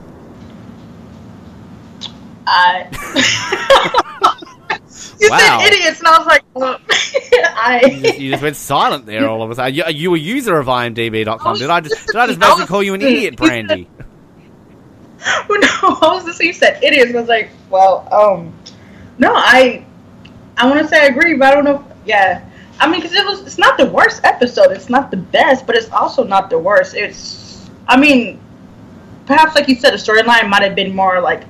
[2.45, 2.83] Uh,
[5.19, 5.59] You Wow.
[5.61, 6.77] said idiots, and I was like, well,
[7.55, 7.81] I.
[7.85, 9.73] You just, you just went silent there all of a sudden.
[9.73, 11.57] You, are you a user of IMDb.com?
[11.59, 13.87] Did I just did I just I basically call you an idiot, Brandy?
[15.23, 17.07] no, I was just you said idiots.
[17.11, 18.53] and I was like, well, um,
[19.17, 19.85] no, I,
[20.57, 21.79] I want to say I agree, but I don't know.
[21.79, 22.49] If, yeah,
[22.79, 24.71] I mean, because it was, it's not the worst episode.
[24.71, 26.95] It's not the best, but it's also not the worst.
[26.95, 28.39] It's, I mean,
[29.25, 31.43] perhaps like you said, the storyline might have been more like,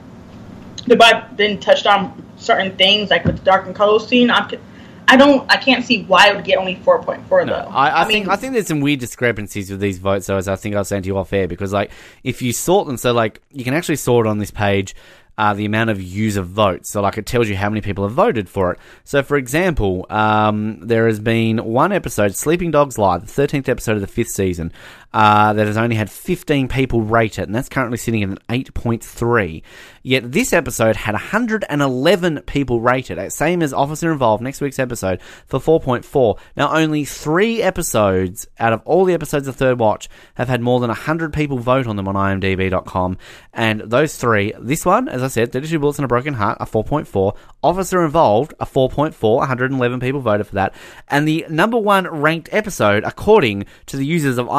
[0.85, 4.29] they might have been touched on certain things, like with the dark and color scene.
[4.29, 4.59] I could,
[5.07, 7.53] I don't, I can't see why it would get only four point four though.
[7.53, 10.55] I, I, think I think there's some weird discrepancies with these votes, though, as I
[10.55, 11.91] think I was saying to you off air, because like
[12.23, 14.95] if you sort them, so like you can actually sort on this page
[15.37, 18.13] uh, the amount of user votes, so like it tells you how many people have
[18.13, 18.79] voted for it.
[19.03, 23.95] So for example, um, there has been one episode, Sleeping Dogs Live, the thirteenth episode
[23.95, 24.71] of the fifth season,
[25.13, 28.39] uh, that has only had 15 people rate it, and that's currently sitting at an
[28.49, 29.61] 8.3.
[30.01, 35.21] Yet this episode had 111 people rate it, same as Officer Involved, next week's episode,
[35.45, 36.37] for 4.4.
[36.57, 40.79] Now, only three episodes out of all the episodes of Third Watch have had more
[40.79, 43.17] than 100 people vote on them on IMDb.com,
[43.53, 46.65] and those three, this one, as I said, 32 Bullets and a Broken Heart, a
[46.65, 50.73] 4.4, Officer Involved, a 4.4, 111 people voted for that,
[51.07, 54.49] and the number one ranked episode, according to the users of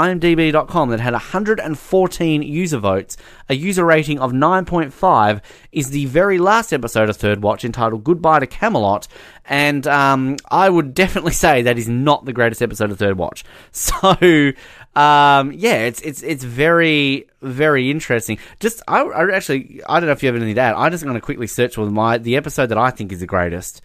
[0.52, 3.16] IMDb.com, that had 114 user votes,
[3.48, 5.40] a user rating of 9.5,
[5.72, 9.08] is the very last episode of Third Watch entitled Goodbye to Camelot,
[9.46, 13.44] and um, I would definitely say that is not the greatest episode of Third Watch.
[13.72, 14.52] So,
[14.96, 18.38] um, yeah, it's it's it's very very interesting.
[18.60, 20.74] Just I, I actually I don't know if you have anything to add.
[20.74, 23.26] I'm just going to quickly search for my the episode that I think is the
[23.26, 23.84] greatest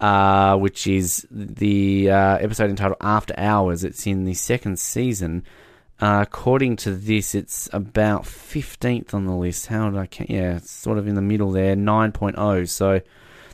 [0.00, 3.84] uh, which is the uh, episode entitled After Hours.
[3.84, 5.44] It's in the second season.
[6.00, 9.66] Uh, according to this, it's about 15th on the list.
[9.66, 10.30] How did I count?
[10.30, 12.68] Yeah, it's sort of in the middle there, 9.0.
[12.68, 13.02] So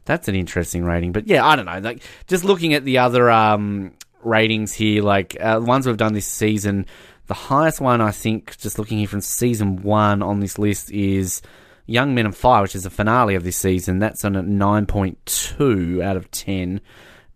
[0.05, 1.11] that's an interesting rating.
[1.11, 1.79] But yeah, I don't know.
[1.81, 3.93] Like just looking at the other um,
[4.23, 6.87] ratings here, like uh, the ones we've done this season,
[7.27, 11.43] the highest one I think, just looking here from season one on this list is
[11.87, 13.99] Young Men and Fire, which is the finale of this season.
[13.99, 16.81] That's on a 9.2 out of 10.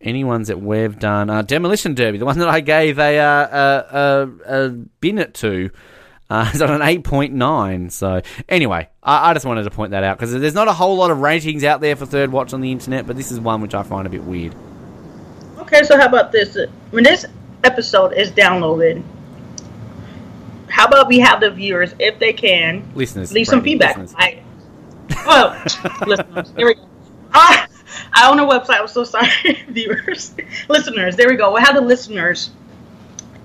[0.01, 3.85] Any ones that we've done, uh, Demolition Derby, the one that I gave a uh,
[3.93, 5.71] a, a, a it to,
[6.31, 7.93] uh, is on an 8.9.
[7.93, 10.97] So, anyway, I, I just wanted to point that out because there's not a whole
[10.97, 13.61] lot of ratings out there for Third Watch on the internet, but this is one
[13.61, 14.55] which I find a bit weird.
[15.59, 16.57] Okay, so how about this?
[16.91, 17.27] When this
[17.63, 19.03] episode is downloaded,
[20.71, 23.99] how about we have the viewers, if they can, Listeners, leave some feedback.
[23.99, 24.15] listeners.
[24.17, 24.43] I,
[25.27, 25.63] well,
[26.07, 26.89] listeners, here we go.
[27.35, 27.67] Ah,
[28.13, 28.81] I own a website.
[28.81, 29.29] I'm so sorry,
[29.69, 30.35] viewers,
[30.69, 31.17] listeners.
[31.17, 31.53] There we go.
[31.53, 32.51] We'll have the listeners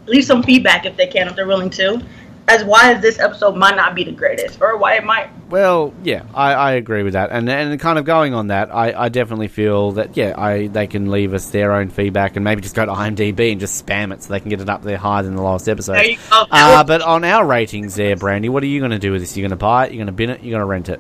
[0.08, 2.02] leave some feedback if they can, if they're willing to,
[2.48, 5.30] as why this episode might not be the greatest, or why it might.
[5.50, 9.06] Well, yeah, I, I agree with that, and and kind of going on that, I,
[9.06, 12.62] I definitely feel that yeah, I they can leave us their own feedback and maybe
[12.62, 14.98] just go to IMDb and just spam it so they can get it up there
[14.98, 15.94] higher than the last episode.
[15.94, 16.46] There you go.
[16.52, 19.36] Uh, but on our ratings there, Brandy, what are you going to do with this?
[19.36, 19.92] You're going to buy it?
[19.92, 20.44] You're going to bin it?
[20.44, 21.00] You're going to rent it?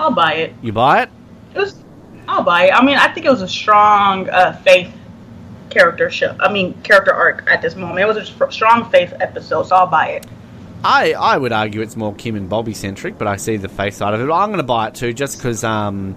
[0.00, 0.54] I'll buy it.
[0.62, 1.10] You buy it?
[1.54, 1.74] It was.
[2.28, 2.72] I'll buy it.
[2.72, 4.92] I mean, I think it was a strong uh, faith
[5.70, 6.36] character show.
[6.38, 8.00] I mean, character arc at this moment.
[8.00, 10.26] It was a strong faith episode, so I'll buy it.
[10.84, 13.94] I, I would argue it's more Kim and Bobby centric, but I see the faith
[13.94, 14.30] side of it.
[14.30, 15.64] I'm going to buy it too, just because.
[15.64, 16.14] Um,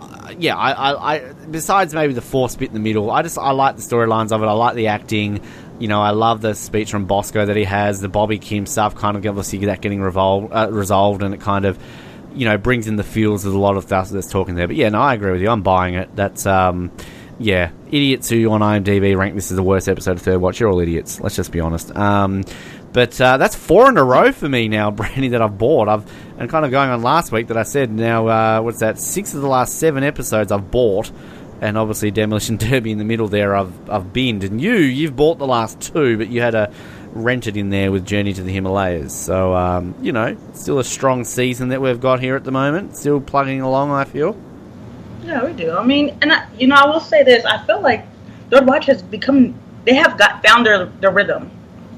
[0.00, 1.32] uh, yeah, I, I, I.
[1.50, 4.42] Besides maybe the force bit in the middle, I just I like the storylines of
[4.42, 4.46] it.
[4.46, 5.40] I like the acting.
[5.78, 8.00] You know, I love the speech from Bosco that he has.
[8.00, 11.64] The Bobby Kim stuff, kind of obviously that getting revolved, uh, resolved, and it kind
[11.64, 11.78] of,
[12.34, 14.66] you know, brings in the feels of a lot of stuff that's talking there.
[14.66, 15.48] But yeah, no, I agree with you.
[15.48, 16.14] I'm buying it.
[16.14, 16.90] That's um,
[17.38, 20.60] yeah, idiots who on IMDb rank this as the worst episode of Third Watch.
[20.60, 21.20] You're all idiots.
[21.20, 21.94] Let's just be honest.
[21.96, 22.44] Um,
[22.92, 25.88] but uh, that's four in a row for me now, Brandy, that I've bought.
[25.88, 28.28] I've and kind of going on last week that I said now.
[28.28, 28.98] Uh, what's that?
[28.98, 31.10] Six of the last seven episodes I've bought,
[31.60, 33.54] and obviously Demolition Derby in the middle there.
[33.54, 36.72] I've I've binned, and you you've bought the last two, but you had a
[37.14, 39.14] rented in there with Journey to the Himalayas.
[39.14, 42.96] So um, you know, still a strong season that we've got here at the moment.
[42.96, 44.36] Still plugging along, I feel.
[45.22, 45.72] Yeah, we do.
[45.72, 48.04] I mean, and I, you know, I will say this: I feel like
[48.50, 49.54] Third Watch has become.
[49.84, 51.50] They have got found their their rhythm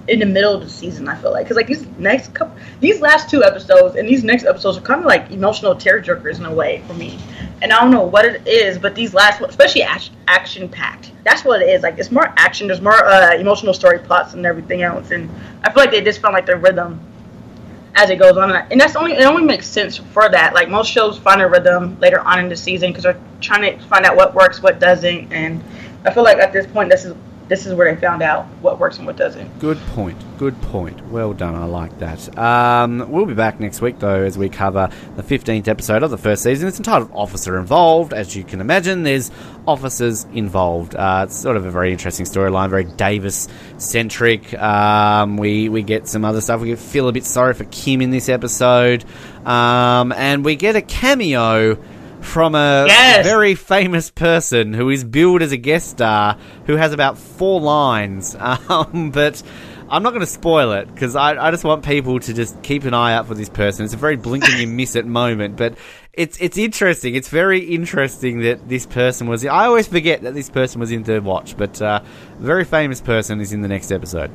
[0.09, 1.09] in the middle of the season.
[1.09, 4.45] I feel like because like these next couple, these last two episodes and these next
[4.45, 7.19] episodes are kind of like emotional tearjerkers in a way for me.
[7.63, 11.63] And I don't know what it is, but these last, especially action packed, that's what
[11.63, 11.83] it is.
[11.83, 12.69] Like it's more action.
[12.69, 15.11] There's more uh, emotional story plots and everything else.
[15.11, 15.31] And
[15.65, 17.01] I feel like they just found like their rhythm
[17.97, 20.53] as it goes on, and that's only it only makes sense for that.
[20.53, 23.85] Like most shows find a rhythm later on in the season because they're trying to
[23.87, 25.65] find out what works, what doesn't, and
[26.05, 27.15] I feel like at this point this is
[27.49, 29.59] this is where they found out what works and what doesn't.
[29.61, 30.17] Good point.
[30.39, 31.07] Good point.
[31.09, 31.55] Well done.
[31.55, 32.37] I like that.
[32.37, 36.19] Um, we'll be back next week, though, as we cover the 15th episode of the
[36.19, 36.69] first season.
[36.69, 38.13] It's entitled Officer Involved.
[38.13, 39.31] As you can imagine, there's
[39.67, 40.97] officers involved.
[40.97, 43.49] Uh, it's sort of a very interesting storyline, very Davis
[43.79, 44.53] centric.
[44.55, 46.61] Um, we, we get some other stuff.
[46.61, 49.05] We feel a bit sorry for Kim in this episode.
[49.45, 51.79] Um, and we get a cameo
[52.27, 53.25] from a Yes.
[53.27, 56.37] very famous person who is billed as a guest star
[56.67, 58.37] who has about four lines.
[58.69, 59.43] Um, but
[59.89, 62.85] I'm not going to spoil it because I, I just want people to just keep
[62.85, 63.85] an eye out for this person.
[63.85, 65.79] It's a very blink and you miss it moment, but
[66.13, 67.15] it's it's interesting.
[67.15, 69.45] It's very interesting that this person was.
[69.47, 73.01] I always forget that this person was in Third Watch, but uh, a very famous
[73.01, 74.31] person is in the next episode.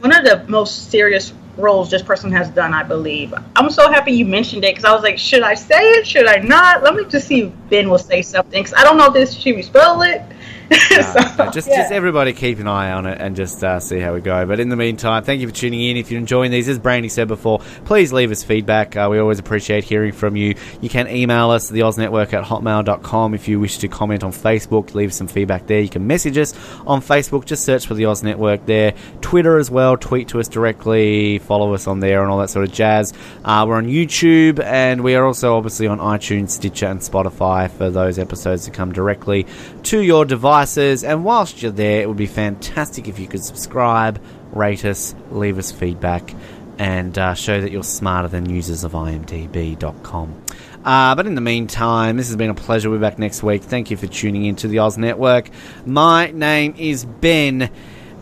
[0.00, 3.34] One of the most serious roles this person has done, I believe.
[3.56, 6.06] I'm so happy you mentioned it because I was like, should I say it?
[6.06, 6.82] Should I not?
[6.82, 9.34] Let me just see if Ben will say something because I don't know if this
[9.34, 10.22] should we spell it.
[10.98, 11.76] So, Uh, just, yeah.
[11.76, 14.44] just everybody keep an eye on it and just uh, see how we go.
[14.46, 15.96] But in the meantime, thank you for tuning in.
[15.96, 18.96] If you're enjoying these, as Brandy said before, please leave us feedback.
[18.96, 20.56] Uh, we always appreciate hearing from you.
[20.80, 23.34] You can email us, the Network at hotmail.com.
[23.34, 25.80] If you wish to comment on Facebook, leave some feedback there.
[25.80, 26.52] You can message us
[26.84, 27.44] on Facebook.
[27.44, 28.94] Just search for the Oz Network there.
[29.20, 29.96] Twitter as well.
[29.96, 31.38] Tweet to us directly.
[31.38, 33.12] Follow us on there and all that sort of jazz.
[33.44, 37.88] Uh, we're on YouTube and we are also obviously on iTunes, Stitcher, and Spotify for
[37.90, 39.46] those episodes to come directly
[39.84, 40.24] to your
[40.58, 41.04] devices.
[41.04, 44.20] And whilst you're there, it would be fantastic if you could subscribe,
[44.52, 46.34] rate us, leave us feedback,
[46.78, 50.42] and uh, show that you're smarter than users of imdb.com.
[50.84, 52.90] Uh, but in the meantime, this has been a pleasure.
[52.90, 53.62] We'll be back next week.
[53.62, 55.50] Thank you for tuning in to the Oz Network.
[55.84, 57.70] My name is Ben.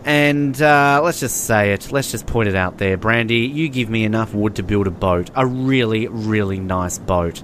[0.05, 1.91] And uh, let's just say it.
[1.91, 2.97] Let's just point it out there.
[2.97, 5.29] Brandy, you give me enough wood to build a boat.
[5.35, 7.43] A really, really nice boat.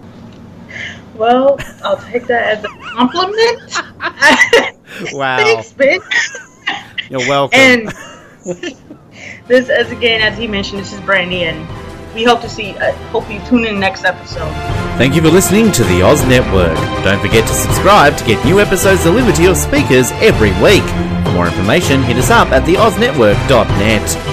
[1.15, 4.79] Well, I'll take that as a compliment.
[5.13, 5.37] Wow.
[5.37, 5.99] Thanks, Ben.
[7.09, 7.59] You're welcome.
[7.59, 7.87] And
[9.47, 11.67] this, as again, as he mentioned, this is Brandy, and
[12.13, 12.71] we hope to see.
[12.77, 14.51] Uh, hope you tune in next episode.
[14.97, 16.77] Thank you for listening to the Oz Network.
[17.03, 20.83] Don't forget to subscribe to get new episodes delivered to your speakers every week.
[21.25, 24.32] For more information, hit us up at theoznetwork.net.